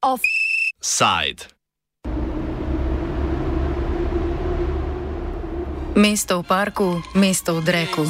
Offside. 0.00 1.40
Mesto 5.96 6.40
v 6.40 6.44
parku, 6.44 7.00
mesto 7.16 7.56
v 7.56 7.60
dreku. 7.64 8.04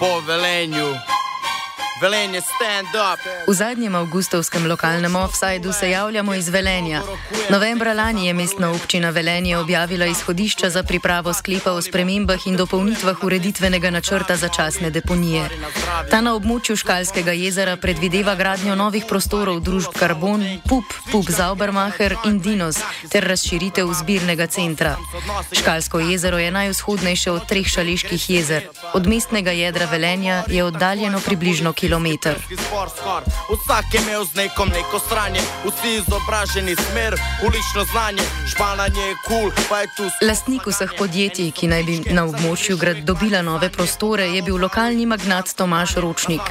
Po 0.00 0.12
velenju. 0.24 1.13
Velenje 2.04 2.40
stand 2.40 2.92
up. 2.92 3.20
V 3.48 3.52
zadnjem 3.54 3.94
avgustovskem 3.94 4.66
lokalnem 4.66 5.16
offsajdu 5.16 5.72
se 5.72 5.90
javljamo 5.90 6.34
iz 6.34 6.48
Velenja. 6.48 7.02
Novembra 7.50 7.92
lani 7.92 8.26
je 8.26 8.34
mestna 8.34 8.70
občina 8.70 9.10
Velenje 9.10 9.56
objavila 9.56 10.06
izhodišča 10.06 10.70
za 10.70 10.82
pripravo 10.82 11.32
sklepa 11.32 11.72
o 11.72 11.82
spremembah 11.82 12.46
in 12.46 12.56
dopolnitvah 12.56 13.24
ureditvenega 13.24 13.90
načrta 13.90 14.36
za 14.36 14.48
časne 14.48 14.90
deponije. 14.90 15.48
Ta 16.10 16.20
na 16.20 16.34
območju 16.34 16.76
Škalskega 16.76 17.32
jezera 17.32 17.76
predvideva 17.76 18.34
gradnjo 18.34 18.74
novih 18.74 19.04
prostorov 19.08 19.60
družb 19.60 19.96
Karbon, 19.96 20.44
PUP, 20.68 20.84
PUP 21.12 21.30
Zaubermacher 21.30 22.16
in 22.24 22.40
Dinos 22.40 22.82
ter 23.08 23.24
razširitev 23.24 23.88
zbirnega 23.94 24.46
centra. 24.46 24.96
Škalsko 25.52 26.00
jezero 26.00 26.38
je 26.38 26.50
najvzhodnejše 26.50 27.30
od 27.30 27.48
treh 27.48 27.66
šaliških 27.66 28.30
jezer. 28.30 28.68
Od 28.92 29.06
mestnega 29.06 29.50
jedra 29.50 29.88
Velenja 29.90 30.44
je 30.48 30.64
oddaljeno 30.64 31.20
približno 31.20 31.72
kilometer 31.72 31.93
kilometr. 31.94 32.34
Vsak 33.50 33.94
je 33.94 34.00
imel 34.00 34.24
z 34.24 34.34
nekom 34.34 34.68
neko 34.68 34.98
stranje, 34.98 35.40
vsi 35.64 35.94
izobraženi 35.94 36.76
smer, 36.76 37.14
ulično 37.46 37.84
znanje, 37.92 38.22
špananje 38.50 39.00
je 39.00 39.14
kul, 39.26 39.36
cool, 39.38 39.50
pa 39.68 39.80
je 39.80 39.86
tu. 39.96 40.02
Lastnik 40.26 40.66
vseh 40.66 40.90
podjetij, 40.98 41.50
ki 41.50 41.66
naj 41.70 41.82
bi 41.82 42.00
na 42.10 42.24
območju 42.26 42.76
grad 42.76 43.04
dobila 43.06 43.42
nove 43.42 43.70
prostore, 43.70 44.26
je 44.26 44.42
bil 44.42 44.56
lokalni 44.56 45.06
magnat 45.06 45.54
Tomaš 45.56 45.94
Ročnik. 45.94 46.42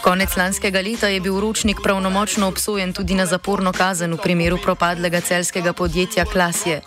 Konec 0.00 0.36
lanskega 0.36 0.80
leta 0.80 1.08
je 1.08 1.20
bil 1.20 1.40
Ročnik 1.40 1.82
pravnomočno 1.82 2.48
obsojen 2.48 2.92
tudi 2.92 3.14
na 3.14 3.26
zaporno 3.26 3.72
kazen 3.72 4.14
v 4.14 4.22
primeru 4.22 4.58
propadlega 4.62 5.20
celskega 5.20 5.72
podjetja 5.72 6.24
Klasje. 6.24 6.80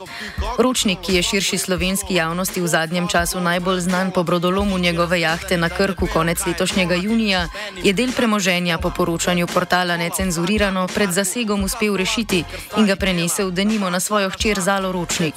Ročnik, 0.57 0.99
ki 1.05 1.15
je 1.15 1.23
širši 1.23 1.57
slovenski 1.57 2.15
javnosti 2.15 2.61
v 2.61 2.67
zadnjem 2.67 3.07
času 3.07 3.41
najbolj 3.41 3.79
znan 3.79 4.11
po 4.11 4.23
brodolomu 4.23 4.77
njegove 4.77 5.21
jahte 5.21 5.57
na 5.57 5.69
Krku 5.69 6.07
konec 6.13 6.45
letošnjega 6.45 6.95
junija, 6.95 7.47
je 7.83 7.90
del 7.93 8.11
premoženja 8.11 8.77
po 8.77 8.89
poročanju 8.89 9.47
portala 9.47 9.97
Necenzurirano 9.97 10.87
pred 10.87 11.11
zasegom 11.11 11.63
uspel 11.63 11.97
rešiti 11.97 12.43
in 12.77 12.85
ga 12.85 12.95
prenesel 12.95 13.51
denimo 13.51 13.89
na 13.89 13.99
svojo 13.99 14.29
hčer 14.29 14.59
Zalo 14.59 14.91
Ročnik. 14.91 15.33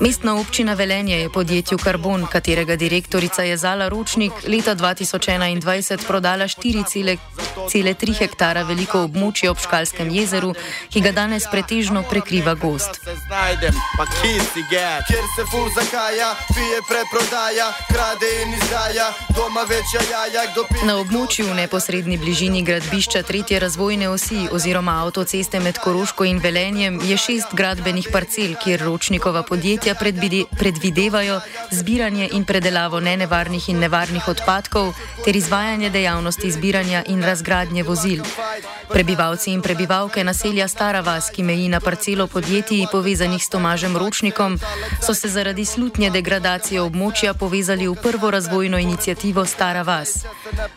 Mestna 0.00 0.34
občina 0.40 0.74
Velenje 0.74 1.16
je 1.20 1.30
podjetju 1.30 1.78
Karbon, 1.78 2.26
katerega 2.26 2.76
direktorica 2.76 3.42
je 3.42 3.56
Zala 3.56 3.88
Ročnik, 3.88 4.32
leta 4.46 4.74
2021 4.76 6.06
prodala 6.06 6.44
4,3 6.44 8.18
hektara 8.18 8.62
veliko 8.62 9.02
območje 9.04 9.50
ob 9.50 9.58
Škalskem 9.58 10.10
jezeru, 10.10 10.54
ki 10.88 11.00
ga 11.00 11.12
danes 11.12 11.46
pretežno 11.50 12.02
prekriva 12.02 12.54
gost. 12.54 13.00
Kjer 15.08 15.24
se 15.36 15.44
ful 15.50 15.68
zakaja, 15.74 16.34
pije 16.54 16.80
preprodaja, 16.88 17.72
krade 17.88 18.30
in 18.42 18.54
izdaja, 18.54 19.12
doma 19.36 19.62
večja 19.68 20.02
jaja, 20.10 20.42
kdo 20.52 20.64
pije. 20.68 20.86
Na 20.86 20.96
območju 21.00 21.54
v 21.58 21.66
neposrednji 21.66 22.16
bližini 22.22 22.62
gradbišča 22.62 23.22
tretje 23.26 23.58
razvojne 23.58 24.08
osi 24.08 24.46
oziroma 24.52 24.92
avtoceste 25.02 25.58
med 25.60 25.78
Koroško 25.82 26.24
in 26.24 26.38
Velenjem 26.38 27.00
je 27.02 27.16
šest 27.16 27.50
gradbenih 27.52 28.06
parcel, 28.12 28.54
kjer 28.62 28.84
ročnikova 28.86 29.42
podjetja 29.42 29.94
predvidevajo 30.58 31.40
zbiranje 31.70 32.28
in 32.32 32.44
predelavo 32.44 33.00
nenevarnih 33.00 33.68
in 33.68 33.78
nevarnih 33.78 34.28
odpadkov 34.28 34.92
ter 35.24 35.36
izvajanje 35.36 35.90
dejavnosti 35.90 36.50
zbiranja 36.50 37.02
in 37.06 37.22
razgradnje 37.22 37.82
vozil. 37.82 38.22
Prebivalci 38.92 39.50
in 39.52 39.62
prebivalke 39.62 40.24
naselja 40.24 40.68
Stara 40.68 41.00
Vas, 41.00 41.30
ki 41.30 41.42
meji 41.42 41.68
na 41.68 41.80
parcelo 41.80 42.26
podjetij 42.26 42.86
povezanih 42.92 43.44
s 43.44 43.48
Tomažem 43.48 43.96
Ročnikom, 43.96 44.58
so 45.06 45.14
se 45.14 45.28
zaradi 45.28 45.64
slutnje 45.64 46.10
degradacije 46.10 46.80
območja 46.80 47.34
povezali 47.34 47.88
v 47.88 47.98
prvo 48.02 48.30
razvojno 48.30 48.78
inicijativo 48.78 49.44
Stara 49.44 49.82
Vas. 49.82 50.24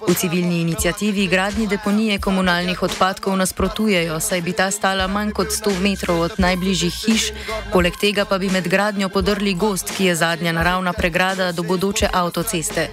V 0.08 0.14
civilni 0.14 0.62
inicijativi 0.72 1.28
gradni 1.28 1.68
deponije 1.68 2.20
komunalnih 2.20 2.84
odpadkov 2.84 3.36
nasprotujejo, 3.38 4.20
saj 4.20 4.42
bi 4.42 4.54
ta 4.54 4.72
stala 4.72 5.08
manj 5.08 5.32
kot 5.32 5.48
100 5.48 5.74
metrov 5.80 6.20
od 6.20 6.32
najbližjih 6.38 6.94
hiš, 7.06 7.26
poleg 7.74 7.98
tega 8.00 8.26
pa 8.26 8.38
bi 8.38 8.50
med 8.50 8.68
gradnjo 8.68 9.10
podrli 9.10 9.54
gost, 9.54 9.92
ki 9.98 10.06
je 10.06 10.16
zadnja 10.16 10.52
naravna 10.52 10.94
pregrada 10.94 11.52
do 11.52 11.64
bodoče 11.64 12.08
avtoceste. 12.14 12.88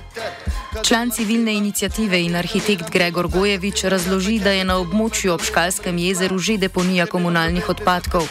Član 0.82 1.10
civilne 1.10 1.54
inicijative 1.54 2.22
in 2.22 2.36
arhitekt 2.36 2.90
Gregor 2.90 3.28
Gojevič 3.28 3.84
razloži, 3.84 4.38
da 4.38 4.50
je 4.50 4.64
na 4.64 4.78
območju 4.82 5.32
ob 5.32 5.42
Škalskem 5.42 5.98
jezeru 5.98 6.38
že 6.38 6.58
deponija 6.58 7.06
komunalnih 7.06 7.68
odpadkov 7.68 8.26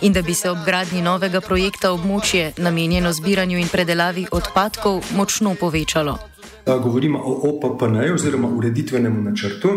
in 0.00 0.12
da 0.12 0.22
bi 0.22 0.34
se 0.34 0.50
ob 0.50 0.64
gradnji 0.64 1.02
novega 1.02 1.40
projekta 1.40 1.90
območje, 1.90 2.52
namenjeno 2.56 3.12
zbiranju 3.12 3.58
in 3.58 3.68
predelavi 3.68 4.26
odpadkov, 4.30 5.02
močno 5.10 5.54
povečalo 5.54 6.31
govorimo 6.66 7.18
o 7.24 7.50
OPPN, 7.50 7.96
oziroma 8.14 8.48
ureditvenem 8.48 9.24
načrtu. 9.24 9.68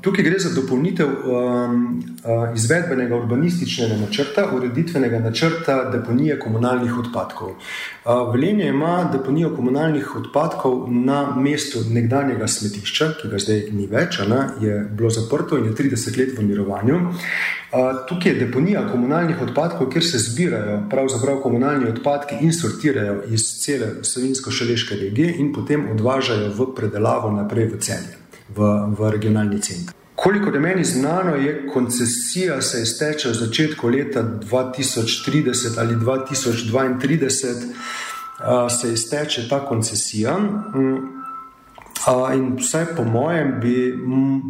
Tukaj 0.00 0.24
gre 0.24 0.38
za 0.38 0.54
dopolnitev 0.60 1.08
izvedbenega 2.56 3.16
urbanističnega 3.16 3.96
načrta, 3.96 4.46
ureditvenega 4.56 5.18
načrta 5.18 5.90
deponije 5.90 6.38
komunalnih 6.40 6.98
odpadkov. 6.98 7.54
Velenje 8.32 8.68
ima 8.68 9.10
deponijo 9.12 9.54
komunalnih 9.56 10.16
odpadkov 10.16 10.92
na 10.92 11.36
mestu 11.36 11.78
nekdanjega 11.90 12.48
smetišča, 12.48 13.12
ki 13.22 13.28
ga 13.28 13.38
zdaj 13.38 13.62
ni 13.72 13.86
več, 13.86 14.18
ne, 14.28 14.42
je 14.60 14.80
bilo 14.90 15.10
zaprto 15.10 15.58
in 15.58 15.70
je 15.70 15.74
30 15.74 16.18
let 16.18 16.38
v 16.38 16.48
mirovanju. 16.48 17.00
Tukaj 18.08 18.32
je 18.32 18.38
deponija 18.38 18.88
komunalnih 18.90 19.42
odpadkov, 19.42 19.90
kjer 19.90 20.04
se 20.04 20.18
zbirajo 20.18 20.82
pravzaprav 20.90 21.36
komunalni 21.42 21.88
odpadki 21.88 22.34
in 22.40 22.52
sortirajo 22.52 23.22
iz 23.30 23.42
cele 23.62 23.86
slovensko-šaleške 24.02 24.96
regije 24.96 25.34
in 25.38 25.52
potem 25.52 25.90
odvažajo 25.90 26.50
v 26.58 26.74
predelavo 26.74 27.30
naprej 27.30 27.70
v 27.70 27.78
celje, 27.78 28.18
v, 28.56 28.70
v 28.98 29.10
regionalni 29.10 29.62
center. 29.62 29.94
Koliko 30.14 30.50
je 30.50 30.60
meni 30.60 30.84
znano, 30.84 31.34
je 31.34 31.66
koncesija 31.66 32.62
se 32.62 32.82
izteče 32.82 33.28
v 33.28 33.34
začetku 33.34 33.88
leta 33.88 34.22
2030 34.22 35.78
ali 35.78 35.94
2032, 35.94 38.68
se 38.68 38.92
izteče 38.92 39.48
ta 39.48 39.66
koncesija. 39.66 40.38
Mm, 42.06 42.32
In 42.34 42.56
vsaj 42.56 42.84
po 42.96 43.04
mojem, 43.04 43.60
bi, 43.60 43.94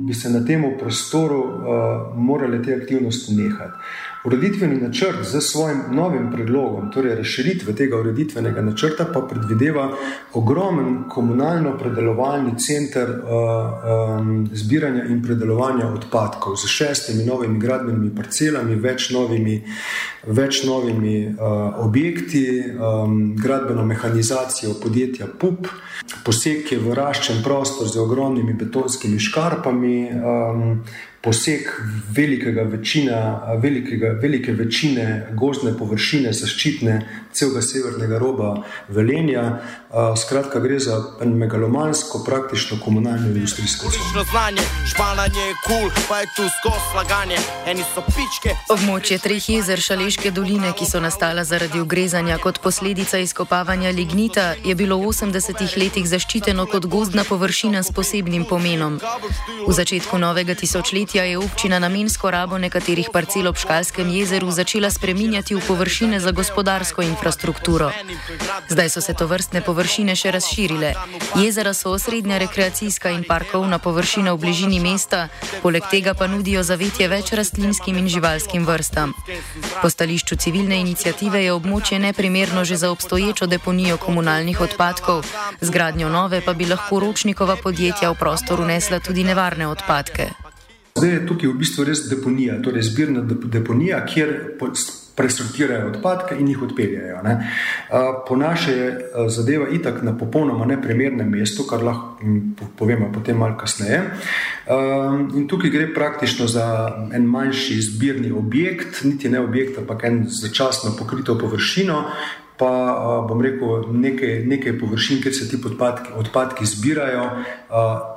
bi 0.07 0.15
se 0.15 0.31
na 0.31 0.45
tem 0.47 0.65
prostoru 0.79 1.41
uh, 1.41 2.17
morale 2.17 2.63
te 2.63 2.75
aktivnosti 2.75 3.35
nehati. 3.35 3.79
Ureditveni 4.25 4.81
načrt 4.81 5.25
z 5.25 5.41
svojim 5.41 5.81
novim 5.91 6.33
predlogom, 6.33 6.91
torej 6.93 7.15
razširitve 7.15 7.73
tega 7.75 7.97
ureditvenega 7.97 8.61
načrta, 8.63 9.07
pa 9.15 9.21
predvideva 9.21 9.87
ogromen 10.33 11.09
komunalno 11.09 11.79
predelovalni 11.79 12.53
center 12.59 13.09
uh, 13.09 14.21
um, 14.21 14.49
zbiranja 14.53 15.07
in 15.09 15.23
predelovanja 15.23 15.89
odpadkov 15.89 16.57
z 16.57 16.69
šestimi 16.69 17.25
novimi 17.25 17.59
gradbenimi 17.59 18.13
parcelami, 18.17 18.77
več 18.77 19.11
novimi, 19.11 19.63
več 20.27 20.65
novimi 20.69 21.17
uh, 21.27 21.81
objekti, 21.81 22.47
um, 22.77 23.37
gradbeno 23.37 23.87
mehanizacijo 23.87 24.77
podjetja 24.83 25.33
PUP, 25.39 25.65
poseg 26.25 26.73
je 26.73 26.79
v 26.79 26.93
raščen 26.93 27.41
prostor 27.45 27.89
z 27.89 27.97
ogromnimi 27.97 28.53
betonskimi 28.53 29.17
škarpami. 29.21 29.97
Um, 30.13 30.83
poseg 31.21 31.69
velikega 32.17 32.63
večina, 32.63 33.41
velikega, 33.63 34.15
velike 34.23 34.53
večine 34.53 35.29
gozdne 35.37 35.75
površine, 35.79 36.33
zaščitne 36.33 36.95
celega 37.33 37.63
severnega 37.63 38.19
roba 38.19 38.55
Velenja. 38.89 39.61
Skratka, 40.17 40.61
gre 40.61 40.79
za 40.79 40.97
megalomansko, 41.25 42.23
praktično 42.27 42.79
komunalno 42.85 43.27
industrijsko 43.27 43.91
znanje. 44.31 44.63
Špananje 44.91 45.41
je 45.41 45.55
kul, 45.67 45.77
cool, 45.77 45.91
pa 46.09 46.21
je 46.21 46.27
tu 46.37 46.43
skozi 46.57 46.85
slaganje, 46.93 47.39
eni 47.67 47.85
so 47.95 48.03
pičke. 48.07 48.55
Območje 48.71 49.19
treh 49.19 49.49
jezer 49.51 49.83
Šaleške 49.83 50.31
doline, 50.31 50.73
ki 50.79 50.87
so 50.87 51.01
nastala 51.03 51.45
zaradi 51.45 51.81
ugrezanja 51.81 52.39
kot 52.39 52.61
posledica 52.63 53.19
izkopavanja 53.19 53.91
lignita, 53.91 54.55
je 54.65 54.75
bilo 54.75 54.99
v 55.03 55.11
80-ih 55.11 55.77
letih 55.83 56.07
zaščiteno 56.09 56.67
kot 56.71 56.87
gozdna 56.87 57.25
površina 57.29 57.83
s 57.83 57.93
posebnim 57.95 58.45
pomenom. 58.45 59.01
V 59.67 59.73
začetku 59.75 60.19
novega 60.19 60.55
tisočletja 60.55 61.10
desetletja 61.11 61.25
je 61.25 61.39
občina 61.39 61.79
namensko 61.79 62.31
rabo 62.31 62.59
nekaterih 62.59 63.09
parcel 63.13 63.49
ob 63.49 63.57
Škalskem 63.57 64.09
jezeru 64.09 64.51
začela 64.51 64.91
spreminjati 64.91 65.55
v 65.55 65.61
površine 65.67 66.21
za 66.21 66.31
gospodarsko 66.31 67.03
infrastrukturo. 67.03 67.91
Zdaj 68.69 68.89
so 68.91 69.01
se 69.01 69.15
to 69.15 69.27
vrstne 69.27 69.61
površine 69.61 70.15
še 70.17 70.31
razširile. 70.31 70.95
Jezera 71.35 71.75
so 71.75 71.91
osrednja 71.91 72.39
rekreacijska 72.39 73.11
in 73.11 73.25
parkovna 73.27 73.79
površina 73.79 74.33
v 74.35 74.39
bližini 74.39 74.81
mesta, 74.81 75.29
poleg 75.63 75.83
tega 75.91 76.15
pa 76.15 76.27
nudijo 76.27 76.63
zavetje 76.63 77.09
več 77.09 77.33
rastlinskim 77.33 77.99
in 77.99 78.09
živalskim 78.09 78.67
vrstam. 78.67 79.13
Po 79.83 79.91
stališču 79.91 80.37
civilne 80.37 80.79
inicijative 80.79 81.43
je 81.43 81.53
območje 81.53 81.99
neprimerno 81.99 82.65
že 82.65 82.77
za 82.77 82.91
obstoječo 82.91 83.47
deponijo 83.47 83.97
komunalnih 83.97 84.61
odpadkov, 84.61 85.27
zgradnjo 85.61 86.09
nove 86.09 86.41
pa 86.41 86.55
bi 86.55 86.71
lahko 86.71 87.01
ročnikova 87.01 87.57
podjetja 87.57 88.11
v 88.11 88.19
prostor 88.19 88.61
unesla 88.61 89.01
tudi 89.01 89.25
nevarne 89.25 89.67
odpadke. 89.67 90.50
Zdaj 91.01 91.15
je 91.15 91.27
tukaj 91.27 91.49
v 91.49 91.59
bistvu 91.65 91.89
res 91.89 92.05
deponija, 92.11 92.61
torej 92.63 92.85
zbirna 92.93 93.25
deponija, 93.25 94.05
kjer 94.05 94.35
presortirajo 95.21 95.91
odpadke 95.91 96.37
in 96.41 96.49
jih 96.49 96.63
odpeljajo. 96.65 97.23
Ne. 97.25 97.35
Po 98.29 98.37
naše 98.37 98.73
je 98.73 98.89
zadeva 99.29 99.69
itak 99.73 100.03
na 100.07 100.15
popolnoma 100.19 100.67
neprimernem 100.71 101.29
mestu, 101.29 101.67
kar 101.69 101.83
lahko 101.85 102.21
povemo 102.79 103.11
potem 103.13 103.37
malo 103.39 103.59
kasneje. 103.61 104.03
In 105.37 105.49
tukaj 105.49 105.73
gre 105.73 105.89
praktično 105.95 106.47
za 106.49 106.67
en 107.13 107.27
manjši 107.29 107.81
zbirni 107.91 108.31
objekt, 108.33 109.03
niti 109.05 109.29
ne 109.29 109.41
objekt, 109.41 109.79
ampak 109.83 110.05
en 110.09 110.23
začasno 110.29 110.95
pokrito 110.99 111.39
površino, 111.39 112.05
pa 112.61 113.25
bom 113.29 113.41
rekel, 113.41 113.87
nekaj, 113.93 114.35
nekaj 114.45 114.79
površin, 114.79 115.23
kjer 115.23 115.35
se 115.35 115.49
ti 115.49 115.57
odpadki, 115.65 116.13
odpadki 116.21 116.67
zbirajo, 116.67 117.25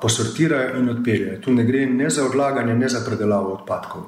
posortirajo 0.01 0.79
in 0.79 0.89
odpeljajo. 0.91 1.39
Tu 1.41 1.53
ne 1.53 1.63
gre 1.63 1.85
ne 1.87 2.09
za 2.09 2.25
odlaganje, 2.27 2.75
ne 2.75 2.89
za 2.89 2.99
predelavo 3.05 3.53
odpadkov. 3.53 4.01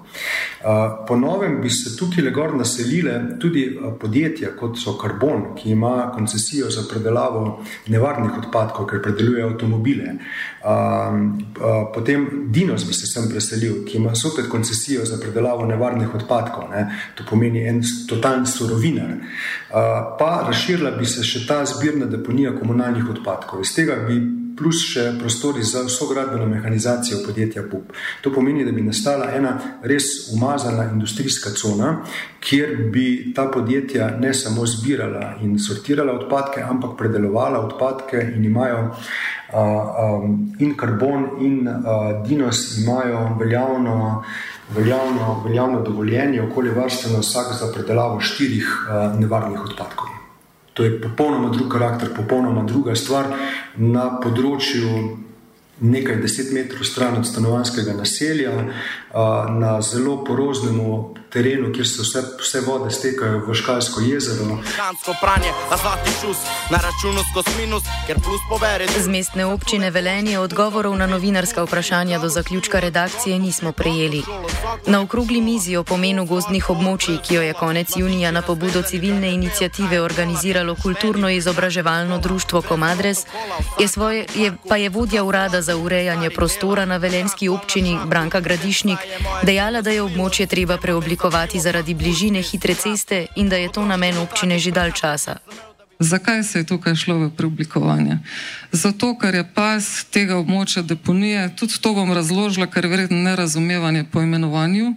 Po 1.07 1.15
novem 1.15 1.61
bi 1.61 1.69
se 1.69 1.95
tukaj 1.97 2.23
le 2.25 2.33
gor 2.35 2.55
naselile 2.55 3.13
tudi 3.39 3.63
podjetja, 4.01 4.51
kot 4.59 4.79
so 4.81 4.97
Carbon, 5.01 5.53
ki 5.55 5.71
ima 5.71 6.11
koncesijo 6.15 6.69
za 6.73 6.83
predelavo 6.89 7.45
nevarnih 7.87 8.37
odpadkov, 8.43 8.89
ker 8.91 9.01
predeluje 9.05 9.43
avtomobile. 9.45 10.17
Potem 11.93 12.27
Dinos 12.51 12.83
bi 12.87 12.93
se 12.93 13.07
sem 13.07 13.29
preselil, 13.31 13.83
ki 13.87 13.97
ima 14.01 14.15
sopet 14.15 14.49
koncesijo 14.51 15.05
za 15.05 15.21
predelavo 15.21 15.65
nevarnih 15.65 16.15
odpadkov. 16.15 16.67
Ne. 16.73 16.87
To 17.15 17.23
pomeni 17.29 17.63
en 17.69 17.81
totalni 18.09 18.47
surovinar. 18.49 19.15
Pa 20.19 20.24
razširila 20.47 20.91
bi 20.99 21.05
se 21.05 21.23
še 21.23 21.45
ta 21.47 21.61
zbirna 21.65 22.05
deponija 22.11 22.55
komunalnih 22.59 23.09
odpadkov. 23.17 23.61
Iz 23.61 23.75
tega 23.75 23.99
bi 24.07 24.19
plus 24.57 24.81
še 24.87 25.05
prostori 25.19 25.63
za 25.63 25.83
vso 25.85 26.07
gradbeno 26.07 26.47
mehanizacijo 26.47 27.21
podjetja 27.25 27.65
PUP. 27.71 27.91
To 28.23 28.31
pomeni, 28.33 28.65
da 28.65 28.71
bi 28.71 28.83
nastala 28.85 29.29
ena 29.35 29.55
res 29.83 30.31
umazana 30.33 30.87
industrijska 30.91 31.51
cona, 31.59 31.91
kjer 32.39 32.75
bi 32.93 33.33
ta 33.35 33.47
podjetja 33.51 34.09
ne 34.19 34.33
samo 34.33 34.65
zbirala 34.69 35.35
in 35.43 35.59
sortirala 35.59 36.15
odpadke, 36.15 36.63
ampak 36.63 36.97
predelovala 36.99 37.61
odpadke 37.67 38.21
in 38.35 38.45
imajo 38.45 38.81
uh, 38.87 39.59
um, 39.59 40.35
in 40.59 40.75
karbon 40.77 41.29
in 41.45 41.67
uh, 41.67 42.11
dinos 42.27 42.67
imajo 42.83 43.31
veljavno. 43.39 44.23
Veljavno, 44.65 45.43
veljavno 45.45 45.83
dovoljenje, 45.85 46.41
okoljevarstveno, 46.41 47.19
vsak 47.21 47.53
za 47.59 47.69
predelavo 47.73 48.17
štirih 48.19 48.65
uh, 48.65 49.19
nevarnih 49.19 49.61
odpadkov. 49.61 50.14
To 50.75 50.83
je 50.83 50.97
popolnoma 51.01 51.49
drug 51.49 51.71
karakter, 51.71 52.09
popolnoma 52.15 52.65
druga 52.67 52.95
stvar. 52.99 53.31
Na 53.79 54.09
področju 54.19 54.89
nekaj 55.79 56.19
deset 56.23 56.51
metrov 56.55 56.83
stran 56.87 57.15
od 57.19 57.27
stanovanskega 57.27 57.95
naselja, 57.95 58.51
na 59.55 59.77
zelo 59.81 60.17
poroznem 60.27 60.79
terenu, 61.35 61.71
kjer 61.73 61.87
se 61.87 62.01
vse, 62.01 62.21
vse 62.39 62.59
vode 62.61 62.91
stekajo 62.91 63.41
v 63.47 63.53
Škalsko 63.53 64.01
jezero. 64.01 64.57
Z 69.03 69.07
mestne 69.07 69.45
občine 69.45 69.91
Velenje 69.91 70.39
odgovorov 70.39 70.95
na 70.95 71.07
novinarska 71.07 71.63
vprašanja 71.67 72.19
do 72.19 72.29
zaključka 72.29 72.79
redakcije 72.79 73.39
nismo 73.39 73.71
prejeli. 73.71 74.23
Na 74.87 75.01
okrogli 75.01 75.41
mizi 75.41 75.75
o 75.75 75.83
pomenu 75.83 76.25
gozdnih 76.25 76.69
območij, 76.69 77.19
ki 77.19 77.35
jo 77.35 77.41
je 77.41 77.53
konec 77.53 77.97
junija 77.97 78.31
na 78.31 78.41
pobudo 78.41 78.81
civilne 78.81 79.33
inicijative 79.33 80.01
organiziralo 80.01 80.75
kulturno 80.75 81.29
izobraževalno 81.29 82.17
društvo 82.17 82.61
Komadres, 82.61 83.25
je 83.79 83.87
svoje, 83.87 84.25
je, 84.35 84.53
pa 84.69 84.77
je 84.77 84.89
vodja 84.89 85.23
urada 85.23 85.61
za 85.61 85.75
urejanje 85.75 86.29
prostora 86.29 86.85
na 86.85 86.97
velenski 86.97 87.49
občini 87.49 87.99
Branka 88.05 88.39
Gradišnik 88.39 88.99
dejala, 89.43 89.81
da 89.81 89.91
je 89.91 90.01
območje 90.01 90.47
treba 90.47 90.77
preoblikovati 90.77 91.24
zaradi 91.59 91.93
bližine 91.93 92.41
hitre 92.41 92.75
ceste 92.75 93.27
in 93.35 93.49
da 93.49 93.55
je 93.55 93.71
to 93.71 93.85
namen 93.85 94.17
občine 94.17 94.59
že 94.59 94.71
dal 94.71 94.91
časa. 94.91 95.37
Zakaj 95.99 96.43
se 96.43 96.59
je 96.59 96.63
tukaj 96.63 96.95
šlo 96.95 97.15
v 97.17 97.29
preoblikovanje? 97.31 98.19
Zato, 98.71 99.15
ker 99.15 99.35
je 99.35 99.43
pas 99.43 100.03
tega 100.11 100.35
območja 100.35 100.83
deponije, 100.83 101.55
tudi 101.55 101.79
to 101.79 101.93
bom 101.95 102.11
razložila, 102.11 102.67
ker 102.67 102.83
je 102.83 102.91
verjetno 102.91 103.17
nerazumevanje 103.17 104.03
po 104.11 104.21
imenovanju. 104.21 104.89
Uh, 104.91 104.95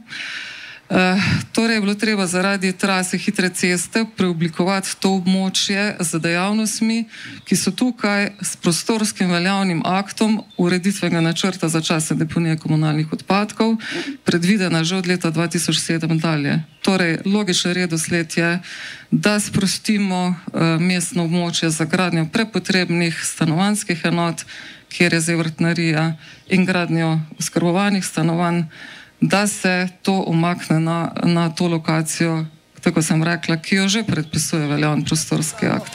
torej 1.52 1.76
je 1.76 1.80
bilo 1.80 1.94
treba 1.94 2.26
zaradi 2.26 2.72
trase 2.72 3.18
hitre 3.18 3.48
ceste 3.48 4.06
preoblikovati 4.16 4.96
to 5.00 5.10
območje 5.20 5.96
z 6.00 6.18
dejavnostmi, 6.18 7.04
ki 7.44 7.56
so 7.56 7.70
tukaj 7.70 8.30
s 8.40 8.56
prostorskim 8.56 9.30
veljavnim 9.30 9.82
aktom 9.84 10.40
ureditvenega 10.56 11.20
načrta 11.20 11.68
za 11.68 11.80
čase 11.80 12.14
deponije 12.14 12.56
komunalnih 12.56 13.12
odpadkov 13.12 13.76
predvidena 14.24 14.84
že 14.84 14.96
od 14.96 15.06
leta 15.06 15.30
2007 15.30 16.20
dalje. 16.20 16.62
Torej, 16.82 17.18
logičen 17.24 17.72
redosled 17.72 18.32
je, 18.36 18.60
da 19.10 19.40
sprostimo 19.40 20.28
uh, 20.28 20.80
mestno 20.80 21.28
območje 21.28 21.68
za 21.70 21.84
gradnjo 21.84 22.28
prepotrebnih 22.32 23.20
stanovanskih 23.24 24.04
enot, 24.04 24.44
kjer 24.88 25.12
je 25.12 25.20
zdaj 25.20 25.36
vrtnarija 25.36 26.16
in 26.48 26.64
gradnjo 26.64 27.20
oskrbovanih 27.38 28.04
stanovanj 28.04 28.64
da 29.20 29.46
se 29.46 29.88
to 30.02 30.12
umakne 30.12 30.80
na, 30.80 31.12
na 31.24 31.50
to 31.50 31.68
lokacijo, 31.68 32.44
tako 32.88 33.02
sem 33.02 33.22
rekla, 33.24 33.56
ki 33.56 33.74
jo 33.74 33.88
že 33.88 34.02
predpisuje 34.02 34.66
veljavni 34.66 35.04
prostorski 35.04 35.66
akt. 35.66 35.92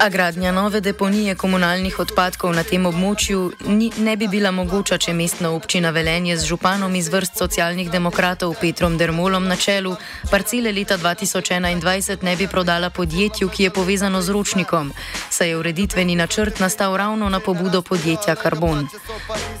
A 0.00 0.08
gradnja 0.08 0.52
nove 0.52 0.80
deponije 0.80 1.34
komunalnih 1.34 1.98
odpadkov 1.98 2.54
na 2.54 2.62
tem 2.62 2.86
območju 2.86 3.52
ni, 3.66 3.92
ne 3.98 4.16
bi 4.16 4.28
bila 4.28 4.50
mogoča, 4.50 4.98
če 4.98 5.14
mestna 5.14 5.52
občina 5.54 5.90
Velenje 5.90 6.36
z 6.36 6.48
županom 6.50 6.94
iz 6.94 7.08
vrst 7.08 7.38
socialnih 7.38 7.90
demokratov 7.90 8.56
Petrom 8.60 8.98
Dermolom 8.98 9.46
na 9.46 9.56
čelu 9.56 9.94
parcele 10.30 10.72
leta 10.72 10.98
2021 10.98 12.22
ne 12.22 12.36
bi 12.36 12.48
prodala 12.48 12.90
podjetju, 12.90 13.48
ki 13.48 13.62
je 13.62 13.70
povezano 13.70 14.22
z 14.22 14.34
ročnikom, 14.34 14.92
saj 15.30 15.48
je 15.48 15.56
ureditveni 15.56 16.16
načrt 16.16 16.58
nastal 16.58 16.96
ravno 16.96 17.28
na 17.28 17.40
pobudo 17.40 17.82
podjetja 17.82 18.34
Carbon. 18.34 18.88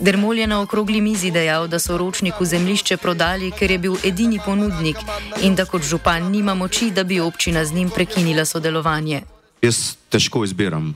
Dermol 0.00 0.38
je 0.38 0.46
na 0.46 0.60
okrogli 0.60 1.00
mizi 1.00 1.30
dejal, 1.30 1.68
da 1.68 1.78
so 1.78 1.98
ročniku 1.98 2.44
zemlišče 2.44 2.96
prodali 2.96 3.27
prodali, 3.28 3.52
ker 3.52 3.70
je 3.70 3.78
bil 3.78 3.96
edini 4.04 4.38
ponudnik 4.40 4.96
in 5.42 5.54
da 5.54 5.66
kot 5.68 5.82
župan 5.84 6.30
nima 6.32 6.54
moči, 6.54 6.90
da 6.90 7.04
bi 7.04 7.20
občina 7.20 7.64
z 7.64 7.74
njim 7.74 7.90
prekinila 7.90 8.44
sodelovanje. 8.44 9.22
Jaz 9.62 9.96
težko 10.08 10.44
izbiram, 10.44 10.94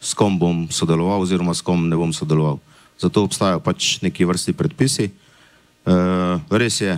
s 0.00 0.14
kom 0.14 0.38
bom 0.38 0.68
sodeloval, 0.70 1.20
oziroma 1.20 1.54
s 1.54 1.60
kom 1.60 1.88
ne 1.88 1.96
bom 1.96 2.12
sodeloval. 2.12 2.58
Zato 2.98 3.24
obstajajo 3.24 3.60
pač 3.60 4.00
neki 4.00 4.24
vrsti 4.24 4.52
predpisi. 4.52 5.10
E, 5.10 5.92
res 6.50 6.80
je, 6.80 6.96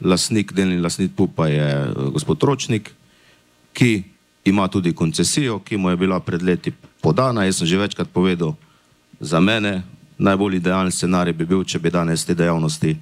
lasnik, 0.00 0.52
delni 0.52 0.80
lasnik 0.82 1.14
Pupa 1.14 1.46
je 1.46 1.62
eh, 1.62 2.10
gospod 2.10 2.42
Ročnik, 2.42 2.90
ki 3.72 4.02
ima 4.44 4.66
tudi 4.68 4.94
koncesijo, 4.94 5.60
ki 5.62 5.76
mu 5.76 5.90
je 5.90 5.96
bila 5.96 6.18
pred 6.20 6.42
leti 6.42 6.72
podana. 7.00 7.44
Jaz 7.44 7.62
sem 7.62 7.66
že 7.66 7.78
večkrat 7.78 8.10
povedal, 8.10 8.56
za 9.20 9.40
mene 9.40 9.82
najbolj 10.18 10.58
idealen 10.58 10.90
scenarij 10.90 11.38
bi 11.38 11.46
bil, 11.46 11.62
če 11.64 11.78
bi 11.78 11.90
danes 11.90 12.26
te 12.26 12.34
dejavnosti 12.34 12.96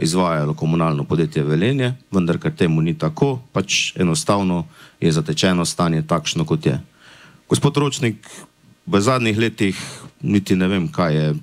izvajalo 0.00 0.54
komunalno 0.54 1.04
podjetje 1.04 1.42
Velenje, 1.44 1.94
vendar 2.14 2.38
ker 2.38 2.54
temu 2.54 2.82
ni 2.82 2.94
tako, 2.98 3.40
pač 3.52 3.92
enostavno 3.96 4.64
je 5.00 5.12
zatečeno 5.12 5.64
stanje 5.64 6.02
takšno, 6.06 6.44
kot 6.44 6.66
je. 6.66 6.78
Gospod 7.48 7.76
Ročnik, 7.76 8.22
v 8.86 9.00
zadnjih 9.00 9.38
letih 9.38 9.78
niti 10.22 10.56
ne 10.56 10.68
vem, 10.68 10.88
kaj 10.88 11.14
je 11.14 11.34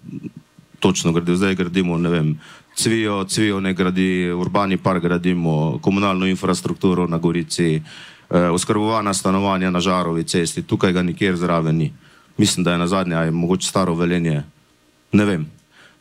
točno 0.79 1.11
gradil, 1.11 1.35
zdaj 1.35 1.55
gradimo, 1.55 1.97
ne 1.97 2.09
vem, 2.09 2.39
Cvijo, 2.75 3.23
Cvijo 3.23 3.59
ne 3.59 3.73
gradi, 3.73 4.31
urbani 4.31 4.77
park 4.77 5.03
gradimo, 5.03 5.79
komunalno 5.81 6.27
infrastrukturo 6.27 7.07
na 7.07 7.17
Gorici, 7.17 7.79
uh, 7.79 8.51
oskrbovana 8.51 9.13
stanovanja 9.13 9.71
na 9.71 9.79
Žarovi 9.79 10.23
cesti, 10.23 10.63
tukaj 10.63 10.91
ga 10.91 11.01
nikjer 11.01 11.35
zraven 11.35 11.75
ni. 11.75 11.93
Mislim, 12.37 12.63
da 12.63 12.71
je 12.71 12.77
na 12.77 12.87
zadnje, 12.87 13.15
aj 13.15 13.31
mogoče 13.31 13.67
staro 13.67 13.95
velenje, 13.95 14.43
ne 15.11 15.25
vem. 15.25 15.47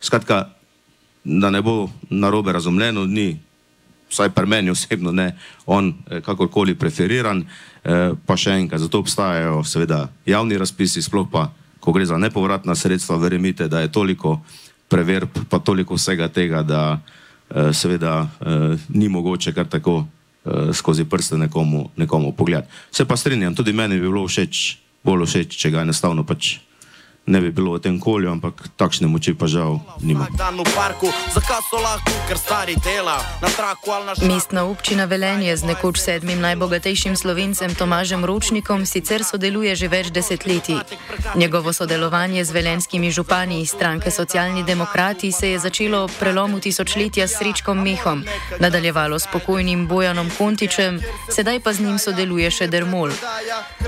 Skratka, 0.01 0.49
da 1.25 1.49
ne 1.49 1.61
bo 1.61 1.89
narobe 2.09 2.53
razumljeno, 2.53 3.05
ni, 3.05 3.39
vsaj 4.09 4.29
pri 4.29 4.47
meni 4.47 4.69
osebno, 4.69 5.11
ne, 5.11 5.35
on 5.65 5.93
eh, 6.09 6.21
kakorkoli 6.21 6.75
preferiran, 6.75 7.41
eh, 7.83 8.11
pa 8.25 8.37
še 8.37 8.59
enkrat, 8.61 8.81
zato 8.81 9.01
obstajajo 9.01 9.63
seveda 9.63 10.05
javni 10.25 10.57
razpisi, 10.57 11.01
sploh 11.01 11.27
pa 11.31 11.49
ko 11.79 11.93
gre 11.93 12.05
za 12.05 12.17
nepovratna 12.17 12.75
sredstva, 12.75 13.17
verjemite, 13.17 13.67
da 13.67 13.81
je 13.81 13.91
toliko 13.91 14.39
preverb, 14.89 15.29
pa 15.49 15.59
toliko 15.59 15.97
vsega 15.97 16.27
tega, 16.33 16.63
da 16.65 16.97
uh, 16.97 17.69
seveda 17.73 18.27
ni 18.89 19.09
mogoče 19.09 19.53
kar 19.53 19.67
tako 19.69 20.05
skozi 20.73 21.05
prste 21.05 21.37
nekomu, 21.37 21.89
nekomu 21.97 22.31
pogledati. 22.31 22.73
Se 22.91 23.05
pa 23.05 23.17
strinjam, 23.17 23.55
tudi 23.55 23.73
meni 23.73 23.99
bi 23.99 24.07
bilo 24.09 24.25
všeč, 24.27 24.77
bolj 25.05 25.25
všeč, 25.25 25.57
če 25.61 25.71
ga 25.73 25.85
enostavno 25.85 26.25
pač 26.25 26.55
ne 27.27 27.41
bi 27.41 27.51
bilo 27.51 27.73
v 27.73 27.79
tem 27.79 27.99
kolju, 27.99 28.29
ampak 28.31 28.53
takšne 28.77 29.07
moči 29.09 29.33
pa 29.33 29.49
žal 29.49 29.81
nima. 30.01 30.29
Mestna 34.21 34.61
občina 34.65 35.05
Velenje 35.05 35.57
z 35.57 35.63
nekoč 35.65 35.97
sedmim 35.97 36.37
najbogatejšim 36.41 37.17
slovencem 37.17 37.73
Tomažem 37.75 38.25
Ročnikom 38.25 38.85
sicer 38.85 39.25
sodeluje 39.25 39.73
že 39.75 39.87
več 39.89 40.13
desetletij. 40.13 40.77
Njegovo 41.35 41.73
sodelovanje 41.73 42.45
z 42.45 42.51
velenskimi 42.51 43.11
župani 43.11 43.61
iz 43.61 43.73
stranke 43.73 44.11
Socialni 44.11 44.63
demokrati 44.63 45.31
se 45.31 45.49
je 45.49 45.59
začelo 45.59 46.05
ob 46.05 46.11
prelomu 46.19 46.59
tisočletja 46.59 47.27
s 47.27 47.41
Srečkom 47.41 47.81
Mehom, 47.81 48.23
nadaljevalo 48.59 49.19
s 49.19 49.27
pokojnim 49.33 49.87
Bojanom 49.87 50.29
Kontičem, 50.37 51.01
sedaj 51.29 51.59
pa 51.59 51.73
z 51.73 51.79
njim 51.81 51.97
sodeluje 51.99 52.51
še 52.51 52.67
Dermol. 52.67 53.09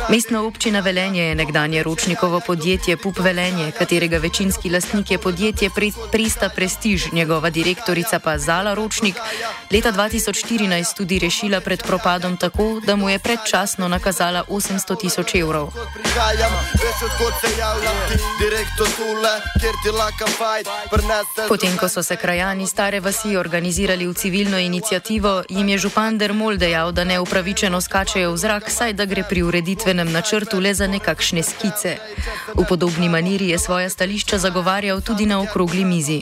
Mestna 0.10 0.42
občina 0.42 0.80
Velenje 0.80 1.24
je 1.24 1.36
nekdanje 1.36 1.84
Ročnikovo 1.84 2.42
podjetje 2.42 2.98
Pup 2.98 3.27
Velenje, 3.28 3.72
katerega 3.72 4.18
večinski 4.18 4.70
lastnik 4.70 5.12
je 5.12 5.18
podjetje 5.18 5.70
Prista 6.12 6.50
Prestiž, 6.50 7.12
njegova 7.12 7.50
direktorica 7.50 8.20
pa 8.20 8.38
Zala 8.38 8.74
Ročnik, 8.74 9.16
leta 9.72 9.92
2014 9.92 10.98
tudi 10.98 11.20
rešila 11.20 11.60
pred 11.62 11.84
propadom 11.84 12.38
tako, 12.38 12.82
da 12.86 12.96
mu 12.96 13.10
je 13.10 13.20
predčasno 13.20 13.88
nakazala 13.88 14.44
800 14.50 15.00
tisoč 15.00 15.36
evrov. 15.36 15.68
Potem, 21.48 21.78
ko 21.78 21.90
so 21.90 22.04
se 22.04 22.16
krajani 22.16 22.68
stare 22.68 23.00
vasi 23.00 23.38
organizirali 23.38 24.08
v 24.08 24.14
civilno 24.14 24.58
inicijativo, 24.58 25.44
jim 25.50 25.70
je 25.70 25.78
župan 25.78 26.18
Dermol 26.18 26.58
dejal, 26.58 26.92
da 26.92 27.04
neupravičeno 27.04 27.82
skačejo 27.82 28.32
v 28.32 28.38
zrak, 28.38 28.72
saj 28.72 28.94
da 28.94 29.06
gre 29.06 29.24
pri 29.24 29.44
ureditvenem 29.44 30.12
načrtu 30.12 30.60
le 30.60 30.74
za 30.74 30.88
nekakšne 30.88 31.44
skice. 31.44 31.98
V 32.56 32.64
podobni 32.70 33.17
maniri 33.18 33.50
je 33.50 33.60
svoje 33.60 33.90
stališča 33.90 34.38
zagovarjal 34.38 35.02
tudi 35.02 35.26
na 35.26 35.42
okrogli 35.42 35.86
mizi. 35.86 36.22